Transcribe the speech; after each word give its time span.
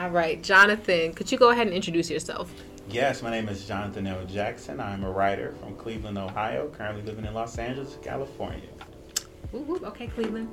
All 0.00 0.08
right, 0.08 0.40
Johnathon, 0.42 1.14
could 1.14 1.30
you 1.30 1.36
go 1.36 1.50
ahead 1.50 1.66
and 1.66 1.76
introduce 1.76 2.08
yourself? 2.08 2.50
Yes, 2.88 3.20
my 3.20 3.28
name 3.30 3.50
is 3.50 3.68
Johnathon 3.68 4.08
L. 4.08 4.24
Jackson. 4.24 4.80
I'm 4.80 5.04
a 5.04 5.10
writer 5.10 5.52
from 5.60 5.76
Cleveland, 5.76 6.16
Ohio, 6.16 6.68
currently 6.70 7.02
living 7.02 7.26
in 7.26 7.34
Los 7.34 7.58
Angeles, 7.58 7.98
California. 8.02 8.70
Whoop, 9.52 9.66
whoop. 9.66 9.82
Okay, 9.84 10.06
Cleveland. 10.06 10.48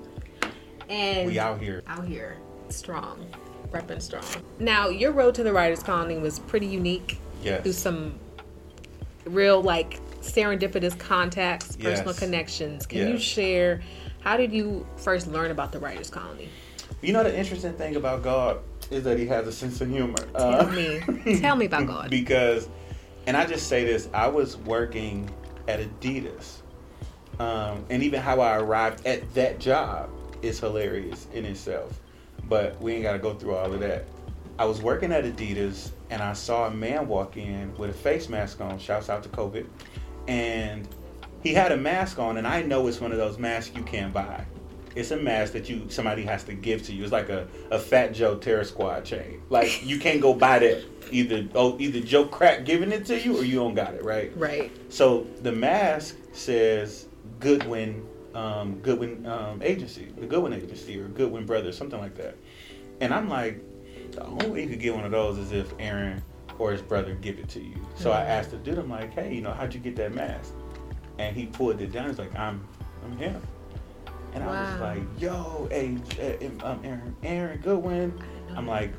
And 0.89 1.27
We 1.27 1.39
out 1.39 1.61
here. 1.61 1.81
out 1.87 2.05
here, 2.05 2.35
strong, 2.67 3.25
repping 3.71 4.01
strong. 4.01 4.25
Now, 4.59 4.89
your 4.89 5.13
road 5.13 5.33
to 5.35 5.43
the 5.43 5.53
writers' 5.53 5.81
colony 5.81 6.17
was 6.17 6.39
pretty 6.39 6.67
unique. 6.67 7.17
Yes. 7.41 7.63
Through 7.63 7.71
some 7.71 8.19
real 9.23 9.61
like 9.61 10.01
serendipitous 10.19 10.99
contacts, 10.99 11.77
personal 11.77 12.07
Yes. 12.07 12.19
connections. 12.19 12.85
Can 12.85 13.07
you 13.07 13.17
share? 13.17 13.79
How 14.19 14.35
did 14.35 14.51
you 14.51 14.85
first 14.97 15.27
learn 15.27 15.51
about 15.51 15.71
the 15.71 15.79
writers' 15.79 16.09
colony? 16.09 16.49
You 17.01 17.13
know 17.13 17.23
the 17.23 17.33
interesting 17.37 17.73
thing 17.73 17.95
about 17.95 18.23
God 18.23 18.59
is 18.91 19.03
that 19.03 19.17
He 19.17 19.25
has 19.27 19.47
a 19.47 19.51
sense 19.51 19.81
of 19.81 19.89
humor. 19.89 20.17
Tell 20.37 20.69
me, 20.71 21.39
tell 21.39 21.55
me 21.55 21.65
about 21.65 21.87
God. 21.87 22.09
because, 22.09 22.69
and 23.25 23.35
I 23.37 23.45
just 23.45 23.67
say 23.67 23.83
this: 23.85 24.09
I 24.13 24.27
was 24.27 24.57
working 24.57 25.29
at 25.67 25.79
Adidas, 25.79 26.61
um, 27.39 27.85
and 27.89 28.03
even 28.03 28.21
how 28.21 28.39
I 28.39 28.57
arrived 28.57 29.05
at 29.05 29.33
that 29.33 29.59
job 29.59 30.09
is 30.41 30.59
hilarious 30.59 31.27
in 31.33 31.45
itself. 31.45 31.99
But 32.49 32.79
we 32.81 32.93
ain't 32.93 33.03
got 33.03 33.13
to 33.13 33.19
go 33.19 33.33
through 33.33 33.55
all 33.55 33.73
of 33.73 33.79
that. 33.81 34.05
I 34.59 34.65
was 34.65 34.81
working 34.81 35.11
at 35.11 35.23
Adidas, 35.25 35.91
and 36.09 36.21
I 36.21 36.33
saw 36.33 36.67
a 36.67 36.71
man 36.71 37.07
walk 37.07 37.37
in 37.37 37.75
with 37.75 37.89
a 37.89 37.93
face 37.93 38.29
mask 38.29 38.61
on. 38.61 38.79
Shouts 38.79 39.09
out 39.09 39.21
to 39.23 39.29
COVID, 39.29 39.67
and 40.27 40.87
he 41.43 41.53
had 41.53 41.71
a 41.71 41.77
mask 41.77 42.19
on, 42.19 42.37
and 42.37 42.47
I 42.47 42.61
know 42.61 42.87
it's 42.87 42.99
one 43.01 43.11
of 43.11 43.17
those 43.17 43.37
masks 43.37 43.75
you 43.75 43.83
can't 43.83 44.13
buy. 44.13 44.45
It's 44.97 45.11
a 45.11 45.17
mask 45.17 45.53
that 45.53 45.69
you 45.69 45.85
somebody 45.89 46.23
has 46.23 46.43
to 46.45 46.53
give 46.53 46.81
to 46.83 46.93
you. 46.93 47.03
It's 47.03 47.11
like 47.11 47.29
a, 47.29 47.47
a 47.69 47.77
Fat 47.77 48.13
Joe 48.13 48.35
Terror 48.35 48.63
Squad 48.63 49.05
chain. 49.05 49.41
Like 49.49 49.85
you 49.85 49.99
can't 49.99 50.19
go 50.21 50.33
buy 50.33 50.59
that. 50.59 50.83
Either 51.11 51.47
oh 51.55 51.77
either 51.79 51.99
Joe 52.01 52.25
Crack 52.25 52.65
giving 52.65 52.91
it 52.91 53.05
to 53.05 53.19
you 53.19 53.37
or 53.37 53.43
you 53.43 53.55
don't 53.55 53.75
got 53.75 53.93
it, 53.93 54.03
right? 54.03 54.35
Right. 54.35 54.71
So 54.89 55.27
the 55.43 55.51
mask 55.51 56.17
says 56.33 57.07
Goodwin, 57.39 58.05
um, 58.33 58.79
Goodwin 58.79 59.25
um, 59.27 59.61
Agency, 59.61 60.07
the 60.17 60.25
Goodwin 60.25 60.53
Agency, 60.53 60.99
or 60.99 61.07
Goodwin 61.09 61.45
Brothers, 61.45 61.77
something 61.77 61.99
like 61.99 62.15
that. 62.15 62.35
And 62.99 63.13
I'm 63.13 63.29
like, 63.29 63.61
the 64.11 64.25
only 64.25 64.49
way 64.49 64.63
you 64.63 64.69
could 64.69 64.79
get 64.79 64.95
one 64.95 65.05
of 65.05 65.11
those 65.11 65.37
is 65.37 65.51
if 65.51 65.71
Aaron 65.79 66.21
or 66.57 66.71
his 66.71 66.81
brother 66.81 67.13
give 67.13 67.37
it 67.37 67.47
to 67.49 67.61
you. 67.61 67.75
So 67.95 68.11
I 68.11 68.21
Mhm. 68.21 68.29
asked 68.29 68.51
the 68.51 68.57
dude, 68.57 68.79
I'm 68.79 68.89
like, 68.89 69.13
hey, 69.13 69.35
you 69.35 69.41
know, 69.41 69.51
how'd 69.51 69.73
you 69.75 69.79
get 69.79 69.95
that 69.97 70.13
mask? 70.15 70.53
And 71.19 71.35
he 71.35 71.45
pulled 71.45 71.79
it 71.81 71.91
down. 71.91 72.09
He's 72.09 72.17
like, 72.17 72.35
I'm, 72.35 72.65
I'm 73.05 73.15
him. 73.17 73.39
And 74.41 74.47
I 74.47 74.71
was 74.71 74.81
like, 74.81 75.03
yo, 75.19 75.67
hey, 75.71 75.97
eh, 76.19 76.49
um, 76.61 76.79
Aaron, 76.83 77.15
Aaron 77.23 77.59
Goodwin. 77.59 78.13
I'm 78.55 78.67
like, 78.67 78.93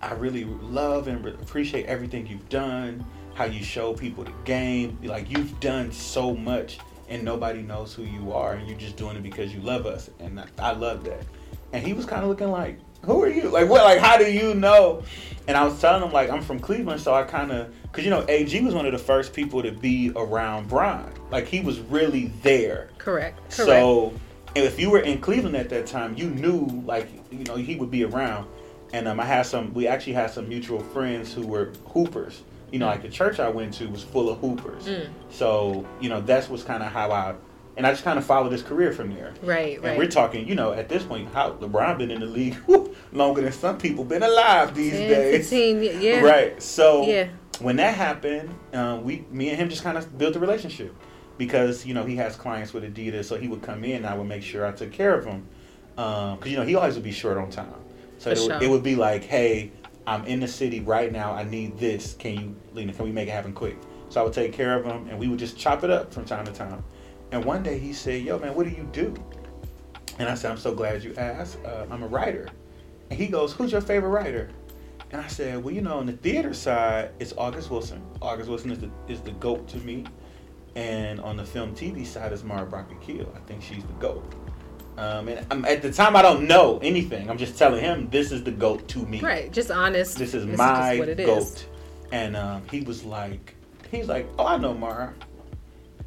I 0.00 0.12
really 0.12 0.44
love 0.44 1.08
and 1.08 1.26
appreciate 1.26 1.86
everything 1.86 2.28
you've 2.28 2.48
done, 2.48 3.04
how 3.34 3.44
you 3.46 3.64
show 3.64 3.92
people 3.92 4.22
the 4.22 4.32
game. 4.44 4.98
Like 5.02 5.28
you've 5.30 5.58
done 5.58 5.90
so 5.90 6.32
much, 6.32 6.78
and 7.08 7.24
nobody 7.24 7.60
knows 7.60 7.92
who 7.92 8.04
you 8.04 8.32
are, 8.32 8.54
and 8.54 8.68
you're 8.68 8.78
just 8.78 8.96
doing 8.96 9.16
it 9.16 9.24
because 9.24 9.52
you 9.52 9.60
love 9.60 9.84
us, 9.84 10.10
and 10.20 10.38
I, 10.38 10.46
I 10.60 10.72
love 10.72 11.02
that. 11.04 11.24
And 11.72 11.84
he 11.84 11.92
was 11.92 12.06
kind 12.06 12.22
of 12.22 12.28
looking 12.28 12.52
like, 12.52 12.78
"Who 13.02 13.24
are 13.24 13.28
you? 13.28 13.48
Like 13.48 13.68
what? 13.68 13.82
Like 13.82 13.98
how 13.98 14.16
do 14.16 14.30
you 14.30 14.54
know?" 14.54 15.02
And 15.48 15.56
I 15.56 15.64
was 15.64 15.80
telling 15.80 16.04
him 16.04 16.12
like 16.12 16.30
I'm 16.30 16.42
from 16.42 16.60
Cleveland, 16.60 17.00
so 17.00 17.12
I 17.12 17.24
kind 17.24 17.50
of, 17.50 17.74
cause 17.90 18.04
you 18.04 18.10
know, 18.10 18.24
AG 18.28 18.60
was 18.60 18.74
one 18.74 18.86
of 18.86 18.92
the 18.92 18.98
first 18.98 19.32
people 19.32 19.60
to 19.64 19.72
be 19.72 20.12
around 20.14 20.68
Brian. 20.68 21.12
Like 21.32 21.48
he 21.48 21.58
was 21.58 21.80
really 21.80 22.28
there. 22.42 22.90
Correct. 22.98 23.38
Correct. 23.50 23.56
So 23.56 24.12
if 24.64 24.78
you 24.80 24.90
were 24.90 25.00
in 25.00 25.20
Cleveland 25.20 25.56
at 25.56 25.68
that 25.70 25.86
time, 25.86 26.16
you 26.16 26.30
knew 26.30 26.66
like 26.86 27.08
you 27.30 27.44
know 27.44 27.56
he 27.56 27.76
would 27.76 27.90
be 27.90 28.04
around. 28.04 28.46
And 28.92 29.08
um, 29.08 29.18
I 29.18 29.24
had 29.24 29.46
some. 29.46 29.74
We 29.74 29.86
actually 29.88 30.12
had 30.14 30.30
some 30.30 30.48
mutual 30.48 30.80
friends 30.80 31.32
who 31.34 31.46
were 31.46 31.72
hoopers. 31.86 32.42
You 32.70 32.78
know, 32.78 32.86
like 32.86 33.02
the 33.02 33.08
church 33.08 33.40
I 33.40 33.48
went 33.48 33.74
to 33.74 33.86
was 33.88 34.02
full 34.02 34.28
of 34.30 34.38
hoopers. 34.38 34.84
Mm. 34.86 35.08
So 35.30 35.84
you 36.00 36.08
know 36.08 36.20
that's 36.20 36.48
was 36.48 36.62
kind 36.62 36.82
of 36.82 36.92
how 36.92 37.10
I. 37.10 37.34
And 37.76 37.86
I 37.86 37.90
just 37.90 38.04
kind 38.04 38.18
of 38.18 38.24
followed 38.24 38.52
his 38.52 38.62
career 38.62 38.90
from 38.90 39.14
there. 39.14 39.34
right. 39.42 39.48
Right. 39.48 39.74
And 39.76 39.84
Right. 39.84 39.98
we're 39.98 40.06
talking, 40.08 40.48
you 40.48 40.54
know, 40.54 40.72
at 40.72 40.88
this 40.88 41.02
point, 41.02 41.28
how 41.34 41.52
LeBron 41.60 41.98
been 41.98 42.10
in 42.10 42.20
the 42.20 42.26
league 42.26 42.56
longer 43.12 43.42
than 43.42 43.52
some 43.52 43.76
people 43.76 44.02
been 44.02 44.22
alive 44.22 44.74
these 44.74 44.92
10, 44.92 45.08
days. 45.10 45.50
15, 45.50 45.76
y- 45.80 45.82
yeah. 46.00 46.20
Right. 46.22 46.62
So 46.62 47.06
Yeah. 47.06 47.28
when 47.60 47.76
that 47.76 47.94
happened, 47.94 48.48
um, 48.72 49.04
we, 49.04 49.26
me 49.30 49.50
and 49.50 49.58
him 49.58 49.68
just 49.68 49.82
kind 49.82 49.98
of 49.98 50.16
built 50.16 50.36
a 50.36 50.38
relationship 50.38 50.94
because 51.38 51.84
you 51.86 51.94
know 51.94 52.04
he 52.04 52.16
has 52.16 52.36
clients 52.36 52.72
with 52.72 52.84
Adidas, 52.84 53.26
so 53.26 53.36
he 53.36 53.48
would 53.48 53.62
come 53.62 53.84
in, 53.84 53.96
and 53.96 54.06
I 54.06 54.16
would 54.16 54.26
make 54.26 54.42
sure 54.42 54.66
I 54.66 54.72
took 54.72 54.92
care 54.92 55.14
of 55.14 55.24
him 55.24 55.46
because 55.94 56.46
you 56.46 56.56
know 56.56 56.64
he 56.64 56.74
always 56.74 56.94
would 56.94 57.04
be 57.04 57.12
short 57.12 57.38
on 57.38 57.50
time. 57.50 57.74
So 58.18 58.30
it, 58.30 58.38
would, 58.38 58.46
sure. 58.46 58.62
it 58.62 58.70
would 58.70 58.82
be 58.82 58.96
like, 58.96 59.24
hey, 59.24 59.72
I'm 60.06 60.24
in 60.24 60.40
the 60.40 60.48
city 60.48 60.80
right 60.80 61.12
now. 61.12 61.32
I 61.32 61.44
need 61.44 61.78
this. 61.78 62.14
Can 62.14 62.34
you, 62.34 62.56
Lena? 62.72 62.92
Can 62.92 63.04
we 63.04 63.12
make 63.12 63.28
it 63.28 63.32
happen 63.32 63.52
quick? 63.52 63.76
So 64.08 64.20
I 64.20 64.24
would 64.24 64.32
take 64.32 64.52
care 64.52 64.78
of 64.78 64.84
him, 64.84 65.08
and 65.08 65.18
we 65.18 65.28
would 65.28 65.38
just 65.38 65.58
chop 65.58 65.84
it 65.84 65.90
up 65.90 66.12
from 66.12 66.24
time 66.24 66.44
to 66.46 66.52
time. 66.52 66.84
And 67.32 67.44
one 67.44 67.62
day 67.62 67.78
he 67.78 67.92
said, 67.92 68.22
"Yo, 68.22 68.38
man, 68.38 68.54
what 68.54 68.66
do 68.66 68.70
you 68.70 68.88
do?" 68.92 69.14
And 70.18 70.28
I 70.28 70.34
said, 70.34 70.50
"I'm 70.50 70.58
so 70.58 70.74
glad 70.74 71.02
you 71.02 71.14
asked. 71.16 71.58
Uh, 71.64 71.86
I'm 71.90 72.02
a 72.02 72.06
writer." 72.06 72.48
And 73.10 73.18
he 73.18 73.26
goes, 73.26 73.52
"Who's 73.52 73.72
your 73.72 73.80
favorite 73.80 74.10
writer?" 74.10 74.50
And 75.10 75.20
I 75.20 75.26
said, 75.26 75.62
"Well, 75.62 75.74
you 75.74 75.80
know, 75.80 75.98
on 75.98 76.06
the 76.06 76.12
theater 76.12 76.54
side, 76.54 77.10
it's 77.18 77.34
August 77.36 77.70
Wilson. 77.70 78.02
August 78.22 78.48
Wilson 78.48 78.70
is 78.70 78.78
the 78.78 78.90
is 79.08 79.20
the 79.20 79.32
goat 79.32 79.66
to 79.68 79.78
me, 79.78 80.04
and 80.76 81.18
on 81.20 81.36
the 81.36 81.44
film 81.44 81.74
TV 81.74 82.06
side 82.06 82.32
is 82.32 82.44
Mara 82.44 82.66
Brock 82.66 82.92
Akil. 82.92 83.32
I 83.34 83.40
think 83.40 83.62
she's 83.62 83.82
the 83.82 83.92
goat." 83.94 84.34
Um, 84.98 85.28
and 85.28 85.46
I'm, 85.50 85.64
at 85.64 85.82
the 85.82 85.92
time, 85.92 86.16
I 86.16 86.22
don't 86.22 86.46
know 86.46 86.78
anything. 86.82 87.28
I'm 87.28 87.36
just 87.36 87.58
telling 87.58 87.82
him 87.82 88.08
this 88.10 88.32
is 88.32 88.44
the 88.44 88.50
goat 88.50 88.88
to 88.88 89.00
me. 89.00 89.20
Right. 89.20 89.52
Just 89.52 89.70
honest. 89.70 90.16
This 90.16 90.32
is 90.32 90.46
just 90.46 90.56
my 90.56 90.98
what 90.98 91.08
it 91.08 91.20
is. 91.20 91.26
goat. 91.26 91.66
And 92.12 92.36
um, 92.36 92.62
he 92.70 92.80
was 92.80 93.04
like, 93.04 93.54
he's 93.90 94.08
like, 94.08 94.28
oh, 94.38 94.46
I 94.46 94.56
know 94.56 94.72
Mara. 94.72 95.12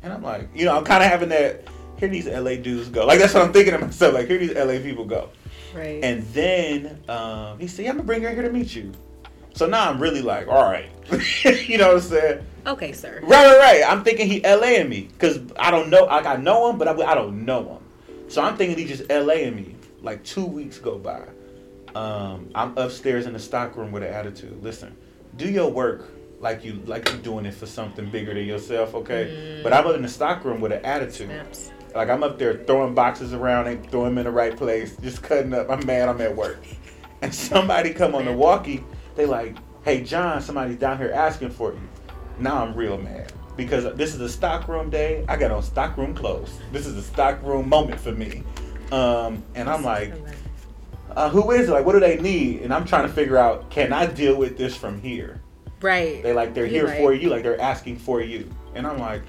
And 0.02 0.13
I'm 0.13 0.24
like, 0.24 0.50
you 0.56 0.66
know, 0.66 0.75
I'm 0.75 0.86
kind 0.86 1.03
of 1.03 1.09
having 1.09 1.30
that. 1.30 1.68
Here 1.97 2.07
these 2.07 2.28
LA 2.28 2.56
dudes 2.56 2.88
go. 2.88 3.06
Like 3.06 3.19
that's 3.19 3.34
what 3.34 3.44
I'm 3.44 3.51
thinking 3.51 3.74
to 3.74 3.80
myself. 3.80 4.13
Like 4.13 4.28
here 4.28 4.38
these 4.38 4.56
LA 4.56 4.80
people 4.80 5.03
go. 5.03 5.30
Right. 5.75 6.01
And 6.01 6.24
then 6.34 7.03
um, 7.09 7.59
he 7.59 7.68
said, 7.68 7.84
yeah, 7.84 7.91
I'm 7.91 7.97
gonna 7.97 8.07
bring 8.07 8.22
her 8.22 8.30
here 8.30 8.44
to 8.44 8.51
meet 8.51 8.74
you. 8.74 8.94
So 9.59 9.67
now 9.67 9.89
I'm 9.89 9.99
really 9.99 10.21
like, 10.21 10.47
all 10.47 10.63
right, 10.63 10.89
you 11.67 11.77
know 11.77 11.87
what 11.87 11.95
I'm 11.97 12.01
saying? 12.01 12.45
okay, 12.65 12.93
sir. 12.93 13.19
Right, 13.21 13.45
right, 13.45 13.57
right. 13.59 13.83
I'm 13.85 14.05
thinking 14.05 14.25
he 14.25 14.39
LAing 14.39 14.87
me 14.87 15.09
because 15.11 15.41
I 15.59 15.69
don't 15.69 15.89
know. 15.89 16.05
Like 16.05 16.25
I 16.25 16.37
know 16.37 16.69
him, 16.69 16.77
but 16.77 16.87
I, 16.87 16.93
I 16.93 17.13
don't 17.13 17.43
know 17.43 17.73
him. 17.73 18.29
So 18.29 18.41
I'm 18.41 18.55
thinking 18.55 18.77
he 18.77 18.85
just 18.85 19.03
LAing 19.09 19.57
me. 19.57 19.75
Like 20.01 20.23
two 20.23 20.45
weeks 20.45 20.77
go 20.77 20.97
by. 20.97 21.27
Um, 21.93 22.49
I'm 22.55 22.77
upstairs 22.77 23.25
in 23.25 23.33
the 23.33 23.39
stock 23.39 23.75
room 23.75 23.91
with 23.91 24.01
an 24.01 24.13
attitude. 24.13 24.63
Listen, 24.63 24.95
do 25.35 25.49
your 25.49 25.69
work 25.69 26.09
like 26.39 26.63
you 26.63 26.81
like 26.85 27.09
you're 27.09 27.17
doing 27.17 27.45
it 27.45 27.53
for 27.53 27.65
something 27.65 28.09
bigger 28.09 28.33
than 28.33 28.45
yourself, 28.45 28.95
okay? 28.95 29.59
But 29.61 29.73
I'm 29.73 29.85
up 29.85 29.93
in 29.93 30.03
the 30.03 30.07
stock 30.07 30.45
room 30.45 30.61
with 30.61 30.71
an 30.71 30.85
attitude. 30.85 31.27
Snaps. 31.27 31.71
Like 31.93 32.07
I'm 32.07 32.23
up 32.23 32.39
there 32.39 32.63
throwing 32.63 32.95
boxes 32.95 33.33
around 33.33 33.67
and 33.67 33.91
throwing 33.91 34.11
them 34.11 34.19
in 34.19 34.23
the 34.23 34.31
right 34.31 34.55
place, 34.55 34.95
just 35.01 35.21
cutting 35.21 35.53
up. 35.53 35.69
I'm 35.69 35.85
mad. 35.85 36.07
I'm 36.07 36.21
at 36.21 36.33
work, 36.33 36.63
and 37.21 37.35
somebody 37.35 37.93
come 37.93 38.15
on 38.15 38.23
the 38.23 38.31
walkie. 38.31 38.85
They 39.19 39.25
like, 39.25 39.57
"Hey 39.84 40.02
John, 40.02 40.40
somebody's 40.40 40.78
down 40.78 40.97
here 40.97 41.12
asking 41.13 41.50
for 41.50 41.74
you." 41.74 41.81
Now 42.38 42.63
I'm 42.63 42.74
real 42.74 42.97
mad 42.97 43.34
because 43.57 43.84
this 43.97 44.16
is 44.16 44.22
a 44.22 44.30
stockroom 44.30 44.90
day. 44.90 45.25
I 45.28 45.35
got 45.35 45.52
on 45.52 45.62
stockroom 45.62 46.16
clothes. 46.16 46.57
This 46.72 46.85
is 46.85 46.96
a 46.96 47.02
stockroom 47.02 47.68
moment 47.68 48.00
for 48.00 48.13
me, 48.13 48.44
um, 48.94 49.44
and 49.56 49.69
I'm 49.69 49.84
like, 49.84 50.13
uh, 51.18 51.30
"Who 51.31 51.52
is 51.52 51.68
it? 51.68 51.72
Like, 51.74 51.85
what 51.85 51.91
do 51.91 52.00
they 52.00 52.16
need?" 52.16 52.62
And 52.62 52.74
I'm 52.74 52.85
trying 52.85 53.09
to 53.09 53.13
figure 53.13 53.35
out, 53.35 53.69
can 53.69 53.91
I 53.91 54.06
deal 54.06 54.38
with 54.38 54.57
this 54.57 54.74
from 54.74 55.02
here? 55.02 55.41
Right. 55.81 56.24
They 56.24 56.31
like 56.31 56.53
they're 56.53 56.66
You're 56.66 56.88
here 56.88 56.88
right. 56.88 56.97
for 57.00 57.13
you, 57.13 57.28
like 57.28 57.44
they're 57.44 57.59
asking 57.59 57.97
for 57.97 58.22
you. 58.22 58.50
And 58.74 58.88
I'm 58.88 59.00
like, 59.00 59.24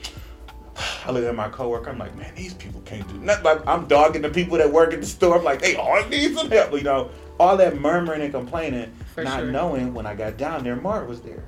I 1.05 1.11
look 1.11 1.25
at 1.25 1.35
my 1.35 1.49
coworker. 1.49 1.91
I'm 1.91 1.99
like, 1.99 2.17
man, 2.17 2.33
these 2.37 2.55
people 2.55 2.81
can't 2.83 3.09
do 3.09 3.15
nothing. 3.15 3.43
Like, 3.43 3.67
I'm 3.67 3.89
dogging 3.89 4.23
the 4.23 4.31
people 4.31 4.57
that 4.59 4.73
work 4.73 4.95
at 4.95 5.01
the 5.01 5.07
store. 5.09 5.39
I'm 5.39 5.43
like, 5.43 5.61
they 5.61 5.75
all 5.75 6.07
need 6.09 6.37
some 6.37 6.49
help. 6.49 6.73
You 6.75 6.83
know, 6.83 7.11
all 7.41 7.57
that 7.57 7.81
murmuring 7.81 8.21
and 8.21 8.33
complaining, 8.33 8.93
For 9.15 9.25
not 9.25 9.41
sure. 9.41 9.51
knowing 9.51 9.95
when 9.95 10.07
I 10.07 10.15
got 10.15 10.37
down 10.37 10.63
there, 10.63 10.77
Mark 10.77 11.09
was 11.09 11.23
there. 11.23 11.43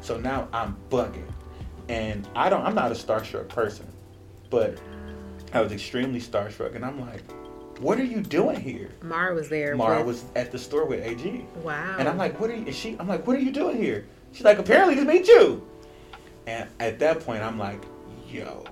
So 0.00 0.18
now 0.18 0.46
I'm 0.52 0.76
bugging, 0.88 1.26
and 1.88 2.26
I 2.36 2.48
don't. 2.48 2.64
I'm 2.64 2.76
not 2.76 2.92
a 2.92 2.94
starstruck 2.94 3.48
person, 3.48 3.86
but 4.50 4.78
I 5.52 5.60
was 5.60 5.72
extremely 5.72 6.20
starstruck, 6.20 6.76
and 6.76 6.84
I'm 6.84 7.00
like, 7.00 7.22
what 7.80 7.98
are 7.98 8.04
you 8.04 8.20
doing 8.22 8.60
here? 8.60 8.90
Mara 9.02 9.34
was 9.34 9.48
there. 9.48 9.74
Mara 9.74 9.98
with- 9.98 10.06
was 10.06 10.24
at 10.36 10.52
the 10.52 10.58
store 10.58 10.86
with 10.86 11.04
AG. 11.04 11.44
Wow. 11.62 11.96
And 11.98 12.08
I'm 12.08 12.16
like, 12.16 12.38
what 12.38 12.48
are 12.50 12.54
you? 12.56 12.66
Is 12.66 12.76
she? 12.76 12.96
I'm 13.00 13.08
like, 13.08 13.26
what 13.26 13.34
are 13.36 13.40
you 13.40 13.50
doing 13.50 13.76
here? 13.76 14.06
She's 14.32 14.44
like, 14.44 14.58
apparently 14.58 14.94
to 14.94 15.04
meet 15.04 15.26
you. 15.26 15.66
And 16.46 16.68
at 16.78 17.00
that 17.00 17.20
point, 17.20 17.42
I'm 17.42 17.58
like, 17.58 17.84
yo. 18.28 18.64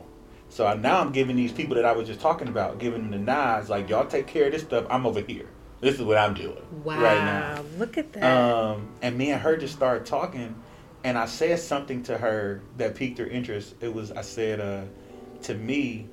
So 0.50 0.72
now 0.76 1.00
I'm 1.00 1.10
giving 1.10 1.34
these 1.34 1.50
people 1.50 1.74
that 1.74 1.84
I 1.84 1.90
was 1.90 2.06
just 2.06 2.20
talking 2.20 2.46
about, 2.46 2.78
giving 2.78 3.02
them 3.02 3.10
the 3.10 3.18
nods, 3.18 3.68
like 3.70 3.88
y'all 3.88 4.06
take 4.06 4.28
care 4.28 4.46
of 4.46 4.52
this 4.52 4.62
stuff. 4.62 4.86
I'm 4.88 5.04
over 5.04 5.20
here. 5.20 5.48
This 5.84 5.96
is 5.96 6.02
what 6.02 6.16
I'm 6.16 6.32
doing 6.32 6.62
wow. 6.82 6.98
right 7.02 7.18
now. 7.24 7.62
Look 7.78 7.98
at 7.98 8.12
that. 8.14 8.22
Um, 8.22 8.88
and 9.02 9.18
me 9.18 9.32
and 9.32 9.40
her 9.42 9.54
just 9.56 9.74
started 9.74 10.06
talking, 10.06 10.54
and 11.04 11.18
I 11.18 11.26
said 11.26 11.58
something 11.58 12.02
to 12.04 12.16
her 12.16 12.62
that 12.78 12.94
piqued 12.94 13.18
her 13.18 13.26
interest. 13.26 13.74
It 13.82 13.92
was 13.92 14.10
I 14.10 14.22
said, 14.22 14.60
uh, 14.60 14.84
to 15.42 15.54
me, 15.54 16.08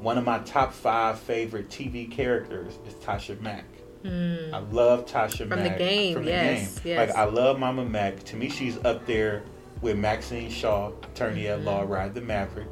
one 0.00 0.18
of 0.18 0.24
my 0.24 0.40
top 0.40 0.72
five 0.72 1.20
favorite 1.20 1.68
TV 1.68 2.10
characters 2.10 2.76
is 2.88 2.94
Tasha 2.94 3.40
Mack. 3.40 3.66
I 4.04 4.58
love 4.72 5.06
Tasha. 5.06 5.48
From 5.48 5.50
the 5.50 5.56
Mack 5.70 5.78
game, 5.78 6.14
From 6.14 6.24
the 6.24 6.30
yes, 6.32 6.80
game. 6.80 6.92
yes. 6.96 7.08
Like 7.08 7.16
I 7.16 7.24
love 7.24 7.58
Mama 7.60 7.84
Mack. 7.84 8.22
To 8.24 8.36
me, 8.36 8.50
she's 8.50 8.76
up 8.84 9.06
there 9.06 9.44
with 9.80 9.96
Maxine 9.96 10.50
Shaw, 10.50 10.88
attorney 11.04 11.46
at 11.46 11.58
Mm-hmm. 11.58 11.66
law, 11.68 11.82
Ride 11.82 12.14
the 12.14 12.20
Maverick, 12.20 12.68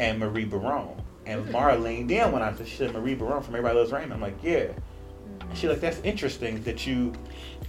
and 0.00 0.18
Marie 0.18 0.44
Barone. 0.44 1.00
And. 1.24 1.48
Mara 1.52 1.78
leaned 1.78 2.10
in 2.10 2.32
when 2.32 2.42
I 2.42 2.52
said, 2.54 2.66
said 2.66 2.92
Marie 2.92 3.14
Barone 3.14 3.42
from 3.42 3.54
Everybody 3.54 3.78
Loves 3.78 3.92
Raymond. 3.92 4.12
I'm 4.14 4.20
like, 4.20 4.42
yeah. 4.42 4.72
And 5.40 5.56
she's 5.58 5.68
like, 5.70 5.80
that's 5.80 6.00
interesting 6.00 6.62
that 6.64 6.86
you. 6.86 7.12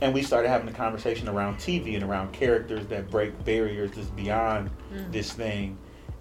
And 0.01 0.13
we 0.13 0.21
started 0.23 0.49
having 0.49 0.67
a 0.67 0.73
conversation 0.73 1.29
around 1.29 1.57
TV 1.57 1.95
and 1.95 2.03
around 2.03 2.33
characters 2.33 2.85
that 2.87 3.09
break 3.09 3.45
barriers 3.45 3.91
just 3.91 4.13
beyond 4.15 4.69
Hmm. 4.91 5.11
this 5.11 5.31
thing. 5.31 5.77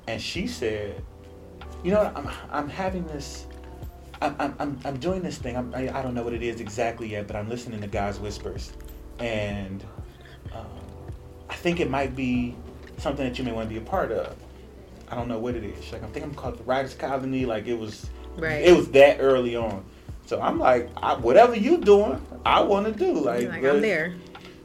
And 0.06 0.20
she 0.20 0.46
said, 0.46 1.02
you 1.82 1.90
know 1.92 2.04
what? 2.04 2.16
I'm, 2.16 2.28
I'm 2.50 2.69
having 2.69 3.04
this. 3.08 3.46
I'm, 4.22 4.36
I'm, 4.38 4.54
I'm, 4.58 4.78
I'm 4.84 4.96
doing 4.98 5.22
this 5.22 5.38
thing. 5.38 5.56
I'm, 5.56 5.75
I, 5.75 5.88
I 5.98 6.02
don't 6.02 6.14
know 6.14 6.22
what 6.22 6.32
it 6.34 6.42
is 6.42 6.60
exactly 6.60 7.08
yet, 7.08 7.26
but 7.26 7.34
I'm 7.36 7.48
listening 7.48 7.81
to 7.81 7.86
God's 7.88 8.20
whispers. 8.20 8.72
And 9.19 9.84
um, 10.54 10.66
I 11.50 11.54
think 11.54 11.81
it 11.81 11.90
might 11.90 12.14
be 12.14 12.54
something 12.98 13.25
that 13.26 13.38
you 13.38 13.44
may 13.44 13.52
want 13.52 13.69
to 13.69 13.75
be 13.75 13.81
a 13.81 13.84
part 13.84 14.12
of. 14.12 14.36
I 15.08 15.16
don't 15.16 15.28
know 15.28 15.38
what 15.38 15.54
it 15.56 15.64
is. 15.64 15.82
She's 15.84 15.92
like, 15.92 16.04
I 16.04 16.06
think 16.06 16.25
I'm 16.25 16.34
called 16.34 16.58
the 16.58 16.64
Writers 16.64 16.94
Colony. 16.94 17.44
Like 17.44 17.66
it 17.66 17.78
was, 17.78 18.06
Right. 18.36 18.62
it 18.62 18.75
was 18.76 18.88
that 18.92 19.19
early 19.20 19.56
on. 19.56 19.84
So 20.26 20.41
I'm 20.41 20.59
like, 20.59 20.91
I, 20.97 21.15
whatever 21.15 21.55
you 21.55 21.79
doing, 21.79 22.25
I 22.47 22.62
want 22.62 22.87
to 22.87 22.93
do. 22.93 23.12
Like, 23.12 23.49
like, 23.49 23.65
I'm 23.65 23.81
there. 23.81 24.15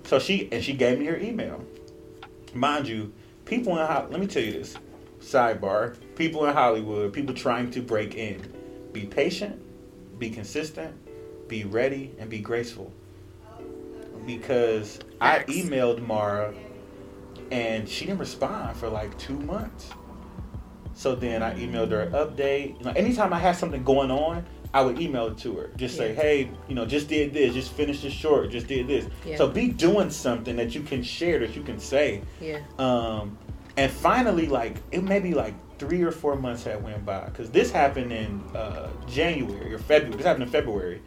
so 0.06 0.20
she 0.20 0.50
and 0.52 0.64
she 0.64 0.74
gave 0.74 1.00
me 1.00 1.06
her 1.06 1.18
email. 1.18 1.64
Mind 2.54 2.88
you, 2.88 3.14
people 3.46 3.78
in 3.78 3.86
Ho- 3.86 4.08
let 4.10 4.20
me 4.20 4.28
tell 4.28 4.44
you 4.44 4.54
this. 4.54 4.78
Sidebar: 5.20 5.98
People 6.16 6.46
in 6.46 6.54
Hollywood, 6.54 7.12
people 7.14 7.36
trying 7.36 7.72
to 7.72 7.82
break 7.82 8.16
in, 8.16 8.54
be 8.94 9.06
patient, 9.06 9.62
be 10.18 10.30
consistent, 10.30 10.96
be 11.50 11.66
ready, 11.66 12.16
and 12.20 12.30
be 12.30 12.40
graceful. 12.40 12.94
Because 14.26 14.98
Facts. 15.20 15.52
I 15.52 15.52
emailed 15.52 16.06
Mara, 16.06 16.54
and 17.52 17.88
she 17.88 18.06
didn't 18.06 18.20
respond 18.20 18.78
for 18.78 18.88
like 18.88 19.18
two 19.18 19.38
months. 19.40 19.92
So 20.94 21.16
then 21.16 21.44
I 21.44 21.54
emailed 21.56 21.92
her 21.92 22.02
an 22.02 22.12
update. 22.14 22.78
You 22.80 22.86
know, 22.86 22.92
anytime 22.92 23.34
I 23.34 23.40
had 23.40 23.56
something 23.56 23.84
going 23.84 24.12
on, 24.12 24.46
I 24.74 24.82
would 24.82 25.02
email 25.02 25.28
it 25.28 25.38
to 25.40 25.56
her. 25.58 25.72
Just 25.78 25.98
say, 25.98 26.14
hey, 26.14 26.52
you 26.68 26.76
know, 26.76 26.86
just 26.86 27.08
did 27.08 27.34
this, 27.34 27.54
just 27.56 27.72
finished 27.72 28.04
this 28.04 28.14
short, 28.14 28.52
just 28.52 28.68
did 28.68 28.88
this. 28.88 29.08
Yeah. 29.26 29.38
So 29.38 29.48
be 29.48 29.70
doing 29.70 30.12
something 30.12 30.56
that 30.58 30.76
you 30.76 30.82
can 30.82 31.02
share, 31.02 31.40
that 31.40 31.56
you 31.56 31.64
can 31.64 31.80
say. 31.80 32.22
Yeah. 32.40 32.60
Um, 32.78 33.38
and 33.78 33.92
finally, 33.92 34.46
like 34.46 34.78
it 34.92 35.04
may 35.04 35.20
be 35.20 35.34
like 35.34 35.56
three 35.80 36.04
or 36.04 36.12
four 36.12 36.36
months 36.36 36.64
had 36.64 36.84
went 36.84 37.06
by 37.06 37.26
because 37.26 37.50
this 37.50 37.72
happened 37.72 38.12
in 38.12 38.42
uh, 38.56 38.92
January 39.08 39.74
or 39.74 39.80
February. 39.80 40.18
This 40.18 40.26
happened 40.26 40.44
in 40.44 40.50
February, 40.50 41.02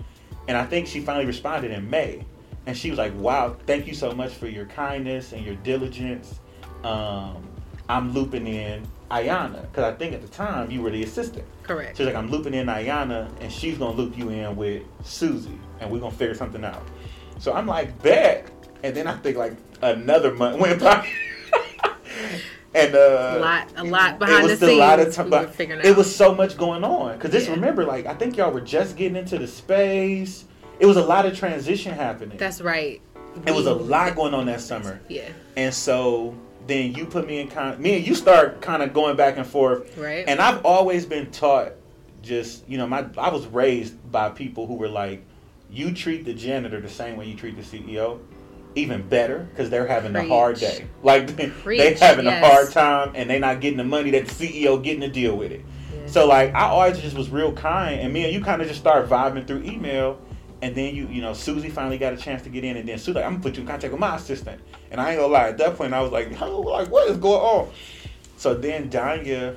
and 0.49 0.57
I 0.57 0.65
think 0.65 0.89
she 0.89 1.01
finally 1.01 1.27
responded 1.27 1.71
in 1.71 1.89
May, 1.89 2.25
and 2.67 2.77
she 2.77 2.91
was 2.91 2.99
like, 2.99 3.13
"Wow, 3.17 3.57
thank 3.67 3.87
you 3.87 3.95
so 3.95 4.13
much 4.13 4.33
for 4.33 4.49
your 4.49 4.67
kindness 4.67 5.33
and 5.33 5.45
your 5.45 5.57
diligence." 5.57 6.41
Um, 6.83 7.47
I'm 7.89 8.13
looping 8.13 8.47
in 8.47 8.87
Ayana 9.11 9.63
because 9.63 9.85
I 9.85 9.93
think 9.93 10.15
at 10.15 10.23
the 10.23 10.29
time 10.29 10.71
you 10.71 10.83
were 10.83 10.91
the 10.91 11.03
assistant. 11.03 11.47
Correct. 11.63 11.97
She's 11.97 12.07
like, 12.07 12.15
I'm 12.17 12.31
looping 12.31 12.55
in 12.55 12.67
Ayana, 12.67 13.31
and 13.41 13.53
she's 13.53 13.79
gonna 13.79 13.97
loop 13.97 14.17
you 14.19 14.31
in 14.31 14.57
with 14.57 14.83
Susie, 15.05 15.59
and 15.81 15.91
we're 15.91 16.01
gonna 16.01 16.15
figure 16.15 16.35
something 16.35 16.65
out. 16.65 16.83
So 17.39 17.53
I'm 17.53 17.67
like, 17.67 18.01
bet. 18.03 18.51
And 18.85 18.95
then 18.97 19.07
I 19.07 19.17
think 19.17 19.37
like 19.37 19.55
another 19.81 20.33
month 20.35 20.59
went 20.61 20.81
by, 20.81 21.07
and 22.75 22.95
uh, 22.95 23.35
a 23.37 23.39
lot, 23.39 23.69
a 23.77 23.85
lot 23.85 24.19
behind 24.19 24.45
it 24.45 24.47
the 24.47 24.51
was 24.51 24.59
scenes. 24.61 24.73
a 24.73 24.77
lot 24.77 24.99
of 25.01 25.15
time, 25.15 25.31
we 25.31 25.37
it 25.37 25.87
out. 25.87 25.97
was 25.97 26.15
so 26.15 26.35
much 26.35 26.57
going 26.57 26.83
on. 26.85 27.19
Cause 27.19 27.31
this, 27.31 27.47
Yeah. 27.47 27.55
remember, 27.55 27.85
like 27.85 28.07
I 28.07 28.15
think 28.15 28.37
y'all 28.37 28.51
were 28.51 28.61
just 28.61 28.97
getting 28.97 29.17
into 29.17 29.39
the 29.39 29.47
space. 29.47 30.47
It 30.81 30.87
was 30.87 30.97
a 30.97 31.05
lot 31.05 31.27
of 31.27 31.37
transition 31.37 31.95
happening. 31.95 32.39
That's 32.39 32.61
right. 32.61 33.01
it 33.47 33.55
was 33.55 33.67
a 33.67 33.75
lot 33.75 34.17
going 34.17 34.35
on 34.35 34.47
that 34.47 34.61
summer. 34.61 35.01
Yeah. 35.09 35.29
And 35.57 35.73
so 35.73 36.35
then 36.67 36.95
you 36.95 37.07
put 37.07 37.27
me 37.27 37.41
in 37.41 37.49
con. 37.49 37.81
Me 37.81 37.97
and 37.97 38.07
you 38.07 38.15
start 38.15 38.61
kind 38.61 38.83
of 38.83 38.93
going 38.93 39.17
back 39.17 39.37
and 39.37 39.47
forth. 39.47 39.97
Right. 39.97 40.25
And 40.27 40.41
I've 40.41 40.65
always 40.65 41.07
been 41.07 41.31
taught, 41.31 41.73
just 42.23 42.69
you 42.69 42.79
know, 42.79 42.87
my 42.87 43.07
I 43.19 43.31
was 43.31 43.47
raised 43.47 43.95
by 44.11 44.31
people 44.31 44.67
who 44.67 44.75
were 44.75 44.89
like, 44.89 45.25
you 45.71 45.93
treat 45.93 46.25
the 46.25 46.35
janitor 46.35 46.81
the 46.81 46.89
same 46.89 47.17
way 47.17 47.27
you 47.27 47.35
treat 47.37 47.57
the 47.57 47.63
CEO, 47.63 48.21
even 48.75 49.07
better 49.09 49.49
because 49.51 49.71
they're 49.71 49.87
having 49.87 50.15
a 50.15 50.27
hard 50.27 50.59
day. 50.59 50.87
Like 51.03 51.35
they 51.37 51.49
Preach, 51.49 51.99
having 51.99 52.27
yes. 52.27 52.43
a 52.43 52.47
hard 52.47 52.71
time 52.71 53.13
and 53.15 53.29
they're 53.29 53.41
not 53.41 53.61
getting 53.61 53.79
the 53.79 53.85
money 53.85 54.11
that 54.13 54.29
the 54.29 54.63
CEO 54.63 54.83
getting 54.83 55.01
to 55.01 55.09
deal 55.09 55.37
with 55.37 55.51
it. 55.51 55.65
Yeah. 55.93 56.07
So 56.07 56.27
like 56.27 56.55
I 56.55 56.69
always 56.69 56.99
just 57.01 57.17
was 57.17 57.29
real 57.31 57.53
kind, 57.53 58.01
and 58.01 58.13
me 58.13 58.25
and 58.25 58.33
you 58.33 58.41
kind 58.43 58.63
of 58.63 58.69
just 58.69 58.81
start 58.81 59.09
vibing 59.09 59.47
through 59.47 59.65
email, 59.65 60.21
and 60.63 60.75
then 60.77 60.95
you 60.95 61.09
you 61.09 61.21
know 61.21 61.35
Susie 61.35 61.69
finally 61.69 61.99
got 61.99 62.15
a 62.15 62.17
chance 62.17 62.43
to 62.43 62.49
get 62.49 62.65
in, 62.65 62.77
and 62.77 62.89
then 62.89 62.97
Susie 62.97 63.15
like 63.15 63.25
I'm 63.25 63.33
gonna 63.33 63.43
put 63.43 63.57
you 63.57 63.63
in 63.63 63.67
contact 63.67 63.93
with 63.93 64.01
my 64.01 64.17
assistant, 64.17 64.63
and 64.91 65.01
I 65.01 65.11
ain't 65.11 65.21
gonna 65.21 65.33
lie 65.33 65.49
at 65.49 65.59
that 65.59 65.77
point 65.77 65.93
I 65.93 66.01
was 66.01 66.13
like, 66.13 66.31
like 66.41 66.89
what 66.89 67.11
is 67.11 67.19
going 67.19 67.41
on? 67.41 67.71
So 68.37 68.55
then 68.55 68.89
Danya 68.89 69.57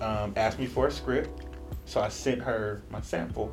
um, 0.00 0.34
asked 0.36 0.58
me 0.58 0.66
for 0.66 0.88
a 0.88 0.90
script, 0.90 1.46
so 1.86 2.00
I 2.00 2.08
sent 2.08 2.42
her 2.42 2.82
my 2.90 3.00
sample, 3.00 3.50